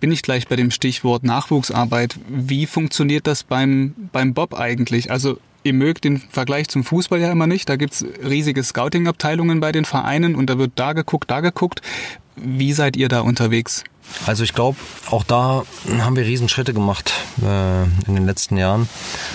Bin 0.00 0.12
ich 0.12 0.22
gleich 0.22 0.48
bei 0.48 0.56
dem 0.56 0.70
Stichwort 0.70 1.24
Nachwuchsarbeit. 1.24 2.18
Wie 2.28 2.66
funktioniert 2.66 3.26
das 3.26 3.42
beim, 3.42 3.94
beim 4.12 4.34
Bob 4.34 4.54
eigentlich? 4.54 5.10
Also 5.10 5.38
ihr 5.62 5.72
mögt 5.72 6.04
den 6.04 6.18
Vergleich 6.18 6.68
zum 6.68 6.84
Fußball 6.84 7.20
ja 7.20 7.32
immer 7.32 7.46
nicht. 7.46 7.68
Da 7.68 7.76
gibt's 7.76 8.04
riesige 8.22 8.62
Scouting-Abteilungen 8.62 9.60
bei 9.60 9.72
den 9.72 9.84
Vereinen 9.84 10.34
und 10.36 10.50
da 10.50 10.58
wird 10.58 10.72
da 10.76 10.92
geguckt, 10.92 11.30
da 11.30 11.40
geguckt. 11.40 11.80
Wie 12.36 12.72
seid 12.72 12.96
ihr 12.96 13.08
da 13.08 13.20
unterwegs? 13.20 13.84
Also 14.26 14.44
ich 14.44 14.54
glaube, 14.54 14.78
auch 15.10 15.24
da 15.24 15.64
haben 15.98 16.16
wir 16.16 16.24
Riesenschritte 16.24 16.72
gemacht 16.72 17.12
äh, 17.42 17.82
in 18.06 18.14
den 18.14 18.24
letzten 18.24 18.56
Jahren. 18.56 18.88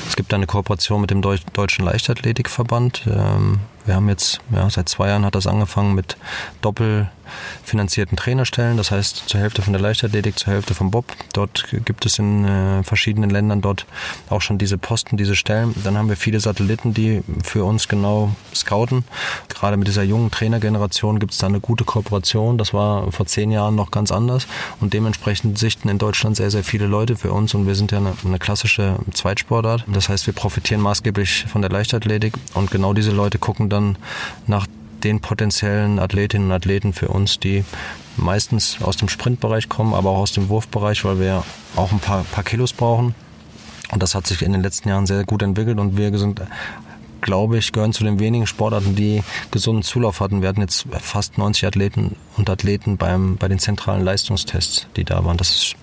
Es 0.07 0.15
gibt 0.15 0.33
eine 0.33 0.47
Kooperation 0.47 1.01
mit 1.01 1.11
dem 1.11 1.21
Deutschen 1.21 1.85
Leichtathletikverband. 1.85 3.03
Ähm, 3.07 3.59
Wir 3.89 3.96
haben 3.96 4.08
jetzt, 4.08 4.39
ja, 4.51 4.69
seit 4.69 4.88
zwei 4.88 5.08
Jahren 5.08 5.25
hat 5.25 5.34
das 5.34 5.48
angefangen 5.48 5.96
mit 5.96 6.15
doppelfinanzierten 6.62 8.15
Trainerstellen, 8.17 8.77
das 8.77 8.91
heißt 8.91 9.24
zur 9.25 9.41
Hälfte 9.41 9.63
von 9.63 9.74
der 9.74 9.81
Leichtathletik, 9.81 10.38
zur 10.38 10.53
Hälfte 10.53 10.75
vom 10.75 10.91
Bob. 10.91 11.05
Dort 11.34 11.65
gibt 11.86 12.05
es 12.05 12.19
in 12.19 12.46
äh, 12.46 12.84
verschiedenen 12.84 13.31
Ländern 13.31 13.62
dort 13.62 13.88
auch 14.29 14.41
schon 14.41 14.60
diese 14.60 14.77
Posten, 14.77 15.17
diese 15.17 15.36
Stellen. 15.36 15.74
Dann 15.84 15.98
haben 15.98 16.08
wir 16.08 16.17
viele 16.17 16.39
Satelliten, 16.39 16.93
die 16.93 17.24
für 17.43 17.63
uns 17.63 17.88
genau 17.88 18.29
scouten. 18.53 19.05
Gerade 19.48 19.75
mit 19.75 19.88
dieser 19.88 20.03
jungen 20.03 20.29
Trainergeneration 20.29 21.17
gibt 21.17 21.31
es 21.31 21.39
da 21.39 21.48
eine 21.48 21.60
gute 21.60 21.84
Kooperation. 21.84 22.60
Das 22.60 22.75
war 22.75 23.12
vor 23.12 23.25
zehn 23.25 23.50
Jahren 23.50 23.74
noch 23.74 23.89
ganz 23.89 24.12
anders 24.12 24.46
und 24.81 24.93
dementsprechend 24.93 25.58
sichten 25.58 25.89
in 25.89 25.98
Deutschland 25.98 26.36
sehr, 26.36 26.51
sehr 26.51 26.63
viele 26.63 26.86
Leute 26.86 27.15
für 27.15 27.31
uns 27.31 27.55
und 27.55 27.65
wir 27.65 27.74
sind 27.74 27.91
ja 27.91 27.98
eine, 27.98 28.13
eine 28.24 28.38
klassische 28.38 28.98
Zweitsportart. 29.12 29.86
Das 29.88 30.10
heißt, 30.10 30.27
wir 30.27 30.36
profitieren 30.36 30.79
maßgeblich 30.81 31.46
von 31.51 31.63
der 31.63 31.72
Leichtathletik 31.72 32.36
und 32.53 32.69
genau 32.69 32.93
diese 32.93 33.10
Leute 33.10 33.39
gucken 33.39 33.67
dann 33.67 33.78
nach 34.48 34.67
den 35.03 35.21
potenziellen 35.21 36.00
Athletinnen 36.00 36.48
und 36.48 36.53
Athleten 36.53 36.93
für 36.93 37.07
uns, 37.07 37.39
die 37.39 37.63
meistens 38.17 38.81
aus 38.81 38.98
dem 38.98 39.07
Sprintbereich 39.07 39.69
kommen, 39.69 39.93
aber 39.93 40.09
auch 40.09 40.19
aus 40.19 40.33
dem 40.33 40.50
Wurfbereich, 40.50 41.05
weil 41.05 41.19
wir 41.19 41.43
auch 41.75 41.91
ein 41.91 42.00
paar, 42.00 42.24
paar 42.24 42.43
Kilos 42.43 42.74
brauchen. 42.74 43.15
Und 43.91 44.03
das 44.03 44.13
hat 44.13 44.27
sich 44.27 44.41
in 44.41 44.51
den 44.51 44.62
letzten 44.62 44.89
Jahren 44.89 45.07
sehr 45.07 45.24
gut 45.24 45.41
entwickelt 45.41 45.79
und 45.79 45.98
wir 45.98 46.17
sind 46.17 46.41
glaube 47.21 47.57
ich, 47.57 47.71
gehören 47.71 47.93
zu 47.93 48.03
den 48.03 48.19
wenigen 48.19 48.48
Sportarten, 48.48 48.95
die 48.95 49.24
gesunden 49.51 49.83
Zulauf 49.83 50.19
hatten. 50.19 50.41
Wir 50.41 50.50
hatten 50.50 50.62
jetzt 50.62 50.86
fast 51.01 51.38
90 51.38 51.65
Athleten 51.65 52.15
und 52.38 52.50
Athleten 52.50 52.98
beim, 52.98 53.38
bei 53.38 53.48
den 53.48 53.59
zentralen 53.59 54.03
Leistungstests, 54.03 54.88
die 54.95 55.03
da 55.03 55.24
waren. 55.25 55.38
Das 55.38 55.50
ist, 55.53 55.75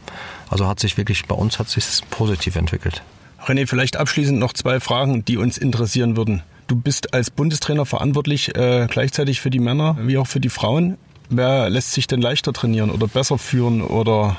also 0.49 0.67
hat 0.67 0.81
sich 0.81 0.97
wirklich, 0.97 1.27
bei 1.27 1.35
uns 1.35 1.59
hat 1.59 1.69
sich 1.69 1.85
positiv 2.11 2.57
entwickelt. 2.57 3.03
René, 3.45 3.67
vielleicht 3.67 3.97
abschließend 3.97 4.39
noch 4.39 4.53
zwei 4.53 4.81
Fragen, 4.81 5.25
die 5.25 5.37
uns 5.37 5.59
interessieren 5.59 6.17
würden. 6.17 6.43
Du 6.67 6.75
bist 6.77 7.15
als 7.15 7.31
Bundestrainer 7.31 7.87
verantwortlich 7.87 8.55
äh, 8.57 8.87
gleichzeitig 8.91 9.41
für 9.41 9.51
die 9.51 9.61
Männer 9.61 9.97
wie 10.01 10.19
auch 10.19 10.27
für 10.27 10.41
die 10.41 10.49
Frauen. 10.49 10.99
Wer 11.29 11.71
lässt 11.71 11.93
sich 11.93 12.07
denn 12.07 12.21
leichter 12.21 12.53
trainieren 12.53 12.91
oder 12.91 13.07
besser 13.07 13.39
führen 13.39 13.83
oder 13.83 14.37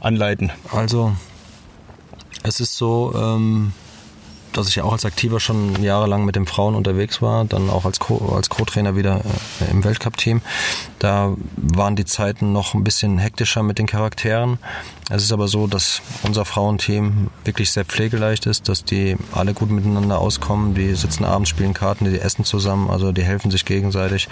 anleiten? 0.00 0.50
Also 0.70 1.16
es 2.42 2.60
ist 2.60 2.76
so, 2.76 3.12
ähm, 3.16 3.72
dass 4.56 4.68
ich 4.68 4.76
ja 4.76 4.84
auch 4.84 4.92
als 4.92 5.04
Aktiver 5.04 5.40
schon 5.40 5.82
jahrelang 5.82 6.24
mit 6.24 6.36
den 6.36 6.46
Frauen 6.46 6.74
unterwegs 6.74 7.20
war, 7.20 7.44
dann 7.44 7.70
auch 7.70 7.84
als 7.84 8.00
Co- 8.00 8.34
als 8.34 8.48
Co-Trainer 8.48 8.96
wieder 8.96 9.20
äh, 9.60 9.70
im 9.70 9.84
Weltcup-Team. 9.84 10.40
Da 10.98 11.34
waren 11.56 11.96
die 11.96 12.04
Zeiten 12.04 12.52
noch 12.52 12.74
ein 12.74 12.84
bisschen 12.84 13.18
hektischer 13.18 13.62
mit 13.62 13.78
den 13.78 13.86
Charakteren. 13.86 14.58
Es 15.10 15.22
ist 15.22 15.32
aber 15.32 15.48
so, 15.48 15.66
dass 15.66 16.00
unser 16.22 16.44
Frauenteam 16.44 17.28
wirklich 17.44 17.70
sehr 17.70 17.84
pflegeleicht 17.84 18.46
ist, 18.46 18.68
dass 18.68 18.84
die 18.84 19.16
alle 19.32 19.54
gut 19.54 19.70
miteinander 19.70 20.18
auskommen. 20.18 20.74
Die 20.74 20.94
sitzen 20.94 21.24
abends, 21.24 21.50
spielen 21.50 21.74
Karten, 21.74 22.04
die 22.06 22.18
essen 22.18 22.44
zusammen, 22.44 22.90
also 22.90 23.12
die 23.12 23.22
helfen 23.22 23.50
sich 23.50 23.64
gegenseitig. 23.64 24.28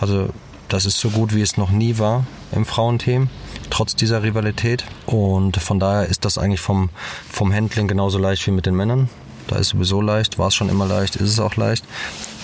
Also 0.00 0.28
das 0.68 0.86
ist 0.86 0.98
so 1.00 1.10
gut, 1.10 1.34
wie 1.34 1.42
es 1.42 1.56
noch 1.58 1.70
nie 1.70 1.98
war 1.98 2.24
im 2.52 2.64
Frauenteam, 2.64 3.28
trotz 3.68 3.94
dieser 3.94 4.22
Rivalität. 4.22 4.84
Und 5.04 5.58
von 5.58 5.78
daher 5.78 6.06
ist 6.06 6.24
das 6.24 6.38
eigentlich 6.38 6.60
vom, 6.60 6.88
vom 7.30 7.52
Handling 7.52 7.88
genauso 7.88 8.18
leicht 8.18 8.46
wie 8.46 8.52
mit 8.52 8.64
den 8.64 8.74
Männern. 8.74 9.10
Da 9.52 9.58
ist 9.58 9.68
sowieso 9.68 10.00
leicht, 10.00 10.38
war 10.38 10.48
es 10.48 10.54
schon 10.54 10.70
immer 10.70 10.86
leicht, 10.86 11.16
ist 11.16 11.28
es 11.28 11.38
auch 11.38 11.56
leicht. 11.56 11.84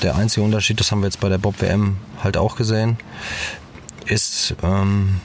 Der 0.03 0.17
einzige 0.17 0.45
Unterschied, 0.45 0.79
das 0.79 0.93
haben 0.93 1.01
wir 1.01 1.07
jetzt 1.07 1.21
bei 1.21 1.31
der 1.31 1.39
Bob 1.39 1.63
WM 1.63 1.97
halt 2.23 2.37
auch 2.37 2.55
gesehen, 2.55 2.99
ist, 4.05 4.55
ähm, 4.63 5.19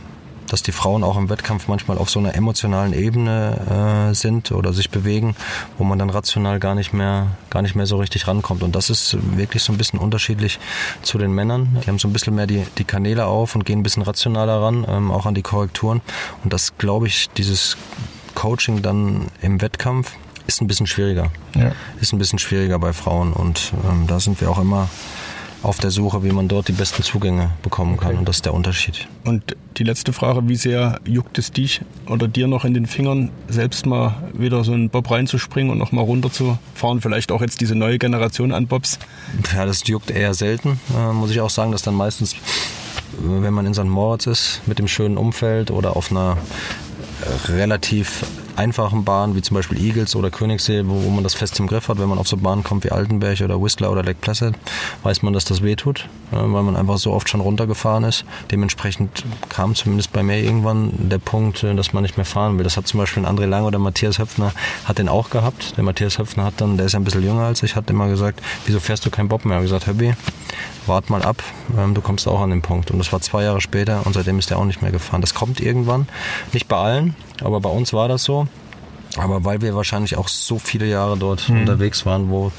dass 0.47 0.63
die 0.63 0.71
Frauen 0.71 1.03
auch 1.03 1.17
im 1.17 1.29
Wettkampf 1.29 1.67
manchmal 1.67 1.97
auf 1.97 2.09
so 2.09 2.19
einer 2.19 2.35
emotionalen 2.35 2.93
Ebene 2.93 4.11
äh, 4.11 4.15
sind 4.15 4.53
oder 4.53 4.71
sich 4.71 4.91
bewegen, 4.91 5.35
wo 5.77 5.83
man 5.83 5.99
dann 5.99 6.09
rational 6.09 6.57
gar 6.61 6.73
nicht 6.73 6.93
mehr 6.93 7.27
gar 7.49 7.61
nicht 7.61 7.75
mehr 7.75 7.85
so 7.85 7.97
richtig 7.97 8.27
rankommt. 8.29 8.63
Und 8.63 8.77
das 8.77 8.89
ist 8.89 9.17
wirklich 9.37 9.61
so 9.61 9.73
ein 9.73 9.77
bisschen 9.77 9.99
unterschiedlich 9.99 10.59
zu 11.01 11.17
den 11.17 11.33
Männern. 11.33 11.81
Die 11.83 11.89
haben 11.89 11.99
so 11.99 12.07
ein 12.07 12.13
bisschen 12.13 12.33
mehr 12.33 12.47
die, 12.47 12.63
die 12.77 12.85
Kanäle 12.85 13.25
auf 13.25 13.55
und 13.55 13.65
gehen 13.65 13.79
ein 13.79 13.83
bisschen 13.83 14.03
rationaler 14.03 14.61
ran, 14.61 14.85
ähm, 14.87 15.11
auch 15.11 15.25
an 15.25 15.35
die 15.35 15.41
Korrekturen. 15.41 15.99
Und 16.45 16.53
das 16.53 16.77
glaube 16.77 17.07
ich, 17.07 17.29
dieses 17.31 17.75
Coaching 18.35 18.81
dann 18.81 19.27
im 19.41 19.59
Wettkampf 19.59 20.13
ist 20.47 20.61
ein 20.61 20.67
bisschen 20.67 20.87
schwieriger. 20.87 21.31
Ja. 21.55 21.71
Ist 22.01 22.13
ein 22.13 22.19
bisschen 22.19 22.39
schwieriger 22.39 22.79
bei 22.79 22.93
Frauen 22.93 23.33
und 23.33 23.73
ähm, 23.89 24.07
da 24.07 24.19
sind 24.19 24.39
wir 24.41 24.49
auch 24.49 24.59
immer 24.59 24.89
auf 25.63 25.79
der 25.79 25.91
Suche, 25.91 26.23
wie 26.23 26.31
man 26.31 26.49
dort 26.49 26.67
die 26.67 26.73
besten 26.73 27.03
Zugänge 27.03 27.51
bekommen 27.61 27.97
kann. 27.97 28.09
Okay. 28.09 28.17
Und 28.17 28.27
das 28.27 28.37
ist 28.37 28.45
der 28.45 28.53
Unterschied. 28.53 29.07
Und 29.23 29.55
die 29.77 29.85
letzte 29.85 30.11
Frage, 30.11 30.47
wie 30.49 30.57
sehr 30.57 30.99
juckt 31.05 31.37
es 31.37 31.51
dich 31.51 31.81
oder 32.07 32.27
dir 32.27 32.47
noch 32.47 32.65
in 32.65 32.73
den 32.73 32.85
Fingern, 32.85 33.31
selbst 33.47 33.85
mal 33.85 34.15
wieder 34.33 34.63
so 34.65 34.73
einen 34.73 34.89
Bob 34.89 35.09
reinzuspringen 35.09 35.71
und 35.71 35.77
noch 35.77 35.93
mal 35.93 36.01
runterzufahren? 36.01 36.99
Vielleicht 36.99 37.31
auch 37.31 37.41
jetzt 37.41 37.61
diese 37.61 37.75
neue 37.75 37.97
Generation 37.97 38.51
an 38.51 38.67
Bobs? 38.67 38.99
Ja, 39.55 39.65
das 39.65 39.87
juckt 39.87 40.11
eher 40.11 40.33
selten, 40.33 40.81
äh, 40.95 41.13
muss 41.13 41.31
ich 41.31 41.39
auch 41.39 41.49
sagen, 41.49 41.71
dass 41.71 41.81
dann 41.81 41.95
meistens, 41.95 42.35
wenn 43.17 43.53
man 43.53 43.65
in 43.65 43.73
St. 43.73 43.85
Moritz 43.85 44.27
ist, 44.27 44.61
mit 44.65 44.79
dem 44.79 44.89
schönen 44.89 45.17
Umfeld 45.17 45.71
oder 45.71 45.95
auf 45.95 46.11
einer 46.11 46.37
relativ 47.47 48.25
einfachen 48.55 49.03
Bahnen, 49.03 49.35
wie 49.35 49.41
zum 49.41 49.55
Beispiel 49.55 49.79
Eagles 49.79 50.15
oder 50.15 50.29
Königssee, 50.29 50.83
wo, 50.85 51.03
wo, 51.03 51.09
man 51.09 51.23
das 51.23 51.33
fest 51.33 51.59
im 51.59 51.67
Griff 51.67 51.87
hat. 51.87 51.99
Wenn 51.99 52.09
man 52.09 52.17
auf 52.17 52.27
so 52.27 52.37
Bahnen 52.37 52.63
kommt 52.63 52.83
wie 52.83 52.91
Altenberg 52.91 53.41
oder 53.41 53.61
Whistler 53.61 53.91
oder 53.91 54.03
Lake 54.03 54.19
Placid, 54.21 54.55
weiß 55.03 55.21
man, 55.21 55.33
dass 55.33 55.45
das 55.45 55.61
wehtut, 55.61 56.07
weil 56.31 56.47
man 56.47 56.75
einfach 56.75 56.97
so 56.97 57.11
oft 57.11 57.29
schon 57.29 57.41
runtergefahren 57.41 58.03
ist. 58.03 58.25
Dementsprechend 58.51 59.23
kam 59.49 59.75
zumindest 59.75 60.13
bei 60.13 60.23
mir 60.23 60.39
irgendwann 60.39 60.91
der 61.09 61.19
Punkt, 61.19 61.63
äh, 61.63 61.75
dass 61.75 61.93
man 61.93 62.03
nicht 62.03 62.17
mehr 62.17 62.25
fahren 62.25 62.57
will. 62.57 62.63
Das 62.63 62.77
hat 62.77 62.87
zum 62.87 62.99
Beispiel 62.99 63.25
André 63.25 63.45
Lang 63.45 63.65
oder 63.65 63.79
Matthias 63.79 64.19
Höpfner 64.19 64.53
hat 64.85 64.97
den 64.97 65.09
auch 65.09 65.29
gehabt. 65.29 65.75
Der 65.77 65.83
Matthias 65.83 66.17
Höpfner 66.17 66.45
hat 66.45 66.55
dann, 66.57 66.77
der 66.77 66.87
ist 66.87 66.95
ein 66.95 67.03
bisschen 67.03 67.23
jünger 67.23 67.43
als 67.43 67.63
ich, 67.63 67.75
hat 67.75 67.89
immer 67.89 68.07
gesagt, 68.07 68.41
wieso 68.65 68.79
fährst 68.79 69.05
du 69.05 69.09
keinen 69.09 69.29
Bob 69.29 69.45
mehr? 69.45 69.61
Ich 69.61 69.71
habe 69.71 69.81
gesagt, 69.81 69.87
Höppi, 69.87 70.15
wart 70.87 71.09
mal 71.09 71.23
ab, 71.23 71.43
ähm, 71.77 71.93
du 71.93 72.01
kommst 72.01 72.27
auch 72.27 72.41
an 72.41 72.49
den 72.49 72.61
Punkt. 72.61 72.91
Und 72.91 72.99
das 72.99 73.11
war 73.11 73.21
zwei 73.21 73.43
Jahre 73.43 73.61
später 73.61 74.05
und 74.05 74.13
seitdem 74.13 74.39
ist 74.39 74.51
er 74.51 74.57
auch 74.57 74.65
nicht 74.65 74.81
mehr 74.81 74.91
gefahren. 74.91 75.21
Das 75.21 75.33
kommt 75.33 75.59
irgendwann, 75.59 76.07
nicht 76.51 76.67
bei 76.67 76.77
allen, 76.77 77.15
aber 77.41 77.59
bei 77.59 77.69
uns 77.69 77.93
war 77.93 78.07
das 78.07 78.23
so. 78.23 78.47
Aber 79.17 79.45
weil 79.45 79.61
wir 79.61 79.75
wahrscheinlich 79.75 80.17
auch 80.17 80.27
so 80.27 80.57
viele 80.57 80.87
Jahre 80.87 81.17
dort 81.17 81.47
mhm. 81.49 81.61
unterwegs 81.61 82.05
waren, 82.05 82.29
wo, 82.29 82.51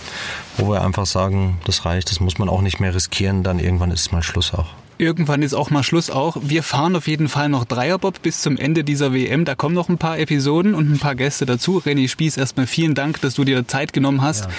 wo 0.56 0.70
wir 0.70 0.82
einfach 0.82 1.06
sagen, 1.06 1.58
das 1.64 1.84
reicht, 1.84 2.10
das 2.10 2.20
muss 2.20 2.38
man 2.38 2.48
auch 2.48 2.60
nicht 2.60 2.80
mehr 2.80 2.94
riskieren, 2.94 3.42
dann 3.42 3.58
irgendwann 3.58 3.90
ist 3.90 4.12
mal 4.12 4.22
Schluss 4.22 4.54
auch. 4.54 4.68
Irgendwann 4.96 5.42
ist 5.42 5.54
auch 5.54 5.70
mal 5.70 5.82
Schluss 5.82 6.08
auch. 6.08 6.36
Wir 6.40 6.62
fahren 6.62 6.94
auf 6.94 7.08
jeden 7.08 7.28
Fall 7.28 7.48
noch 7.48 7.64
Dreierbob 7.64 8.22
bis 8.22 8.42
zum 8.42 8.56
Ende 8.56 8.84
dieser 8.84 9.12
WM. 9.12 9.44
Da 9.44 9.56
kommen 9.56 9.74
noch 9.74 9.88
ein 9.88 9.98
paar 9.98 10.20
Episoden 10.20 10.72
und 10.74 10.88
ein 10.88 11.00
paar 11.00 11.16
Gäste 11.16 11.46
dazu. 11.46 11.82
René 11.84 12.06
Spieß, 12.08 12.36
erstmal 12.36 12.68
vielen 12.68 12.94
Dank, 12.94 13.20
dass 13.20 13.34
du 13.34 13.42
dir 13.42 13.66
Zeit 13.66 13.92
genommen 13.92 14.22
hast. 14.22 14.44
Ja, 14.44 14.50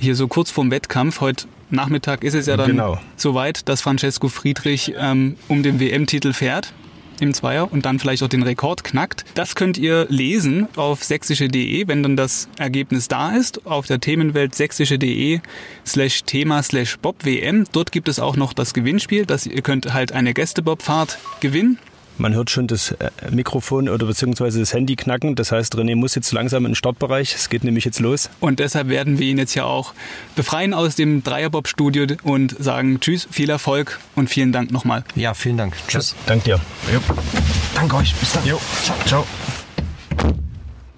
hier 0.00 0.16
so 0.16 0.26
kurz 0.26 0.50
vorm 0.50 0.72
Wettkampf. 0.72 1.20
Heute 1.20 1.46
Nachmittag 1.70 2.24
ist 2.24 2.34
es 2.34 2.46
ja 2.46 2.56
dann 2.56 2.70
genau. 2.70 2.98
soweit, 3.16 3.68
dass 3.68 3.80
Francesco 3.80 4.28
Friedrich 4.28 4.94
ähm, 4.98 5.36
um 5.48 5.62
den 5.62 5.80
WM-Titel 5.80 6.32
fährt 6.32 6.72
im 7.20 7.32
Zweier 7.32 7.72
und 7.72 7.86
dann 7.86 7.98
vielleicht 7.98 8.22
auch 8.22 8.28
den 8.28 8.42
Rekord 8.42 8.84
knackt. 8.84 9.24
Das 9.34 9.54
könnt 9.54 9.78
ihr 9.78 10.06
lesen 10.08 10.68
auf 10.76 11.04
sächsische.de, 11.04 11.86
wenn 11.86 12.02
dann 12.02 12.16
das 12.16 12.48
Ergebnis 12.58 13.08
da 13.08 13.34
ist, 13.36 13.66
auf 13.66 13.86
der 13.86 14.00
Themenwelt 14.00 14.54
sächsische.de 14.54 15.40
slash 15.86 16.24
Thema 16.24 16.62
slash 16.62 16.98
Bob 16.98 17.24
WM. 17.24 17.64
Dort 17.72 17.92
gibt 17.92 18.08
es 18.08 18.18
auch 18.18 18.36
noch 18.36 18.52
das 18.52 18.74
Gewinnspiel, 18.74 19.26
dass 19.26 19.46
ihr 19.46 19.62
könnt 19.62 19.92
halt 19.92 20.12
eine 20.12 20.34
Gästebobfahrt 20.34 21.18
gewinnen 21.40 21.78
man 22.18 22.34
hört 22.34 22.50
schon 22.50 22.66
das 22.66 22.92
äh, 22.92 23.10
Mikrofon 23.30 23.88
oder 23.88 24.06
beziehungsweise 24.06 24.60
das 24.60 24.72
Handy 24.72 24.96
knacken. 24.96 25.34
Das 25.34 25.52
heißt, 25.52 25.74
René 25.76 25.96
muss 25.96 26.14
jetzt 26.14 26.32
langsam 26.32 26.64
in 26.64 26.70
den 26.70 26.76
Startbereich. 26.76 27.34
Es 27.34 27.48
geht 27.48 27.64
nämlich 27.64 27.84
jetzt 27.84 28.00
los. 28.00 28.30
Und 28.40 28.58
deshalb 28.58 28.88
werden 28.88 29.18
wir 29.18 29.26
ihn 29.26 29.38
jetzt 29.38 29.54
ja 29.54 29.64
auch 29.64 29.94
befreien 30.36 30.74
aus 30.74 30.96
dem 30.96 31.22
Dreierbob-Studio 31.22 32.06
und 32.22 32.56
sagen 32.62 33.00
Tschüss, 33.00 33.26
viel 33.30 33.50
Erfolg 33.50 33.98
und 34.14 34.28
vielen 34.28 34.52
Dank 34.52 34.70
nochmal. 34.70 35.04
Ja, 35.14 35.34
vielen 35.34 35.56
Dank. 35.56 35.76
Tschüss. 35.88 36.12
Ja, 36.12 36.16
dank 36.26 36.44
dir. 36.44 36.60
Jo. 36.92 37.00
Danke 37.74 37.96
euch. 37.96 38.14
Bis 38.14 38.32
dann. 38.32 38.46
Jo. 38.46 38.60
Ciao. 38.82 38.96
Ciao. 39.06 40.34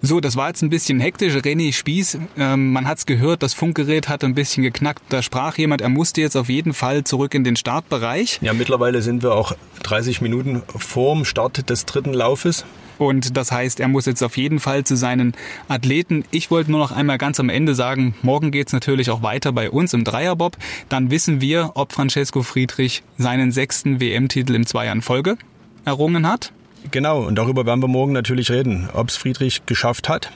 So, 0.06 0.20
das 0.20 0.36
war 0.36 0.46
jetzt 0.46 0.62
ein 0.62 0.70
bisschen 0.70 1.00
hektisch. 1.00 1.34
René 1.34 1.72
Spieß, 1.72 2.18
ähm, 2.38 2.72
man 2.72 2.86
hat's 2.86 3.06
gehört, 3.06 3.42
das 3.42 3.54
Funkgerät 3.54 4.08
hat 4.08 4.22
ein 4.22 4.36
bisschen 4.36 4.62
geknackt. 4.62 5.02
Da 5.08 5.20
sprach 5.20 5.58
jemand, 5.58 5.80
er 5.80 5.88
musste 5.88 6.20
jetzt 6.20 6.36
auf 6.36 6.48
jeden 6.48 6.74
Fall 6.74 7.02
zurück 7.02 7.34
in 7.34 7.42
den 7.42 7.56
Startbereich. 7.56 8.38
Ja, 8.40 8.52
mittlerweile 8.52 9.02
sind 9.02 9.24
wir 9.24 9.34
auch 9.34 9.56
30 9.82 10.20
Minuten 10.20 10.62
vorm 10.68 11.24
Start 11.24 11.68
des 11.68 11.86
dritten 11.86 12.14
Laufes. 12.14 12.64
Und 12.98 13.36
das 13.36 13.50
heißt, 13.50 13.80
er 13.80 13.88
muss 13.88 14.06
jetzt 14.06 14.22
auf 14.22 14.36
jeden 14.36 14.60
Fall 14.60 14.84
zu 14.84 14.96
seinen 14.96 15.34
Athleten. 15.66 16.24
Ich 16.30 16.52
wollte 16.52 16.70
nur 16.70 16.78
noch 16.78 16.92
einmal 16.92 17.18
ganz 17.18 17.40
am 17.40 17.48
Ende 17.48 17.74
sagen, 17.74 18.14
morgen 18.22 18.52
geht's 18.52 18.72
natürlich 18.72 19.10
auch 19.10 19.24
weiter 19.24 19.50
bei 19.50 19.72
uns 19.72 19.92
im 19.92 20.04
Dreierbob. 20.04 20.56
Dann 20.88 21.10
wissen 21.10 21.40
wir, 21.40 21.72
ob 21.74 21.92
Francesco 21.92 22.44
Friedrich 22.44 23.02
seinen 23.18 23.50
sechsten 23.50 24.00
WM-Titel 24.00 24.54
im 24.54 24.66
Zweier 24.66 24.92
in 24.92 25.02
Folge 25.02 25.36
errungen 25.84 26.28
hat. 26.28 26.52
Genau, 26.90 27.22
und 27.22 27.37
darüber 27.37 27.66
werden 27.66 27.83
wir 27.83 27.88
morgen 27.88 28.12
natürlich 28.12 28.51
reden, 28.51 28.88
ob 28.92 29.09
es 29.09 29.16
Friedrich 29.16 29.66
geschafft 29.66 30.09
hat. 30.09 30.31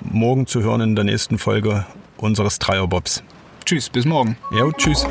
Morgen 0.00 0.46
zu 0.46 0.62
hören 0.62 0.80
in 0.80 0.96
der 0.96 1.04
nächsten 1.04 1.38
Folge 1.38 1.84
unseres 2.16 2.58
Dreierbobs. 2.58 3.22
Tschüss, 3.64 3.88
bis 3.88 4.04
morgen. 4.04 4.36
Ja, 4.54 4.70
tschüss. 4.72 5.06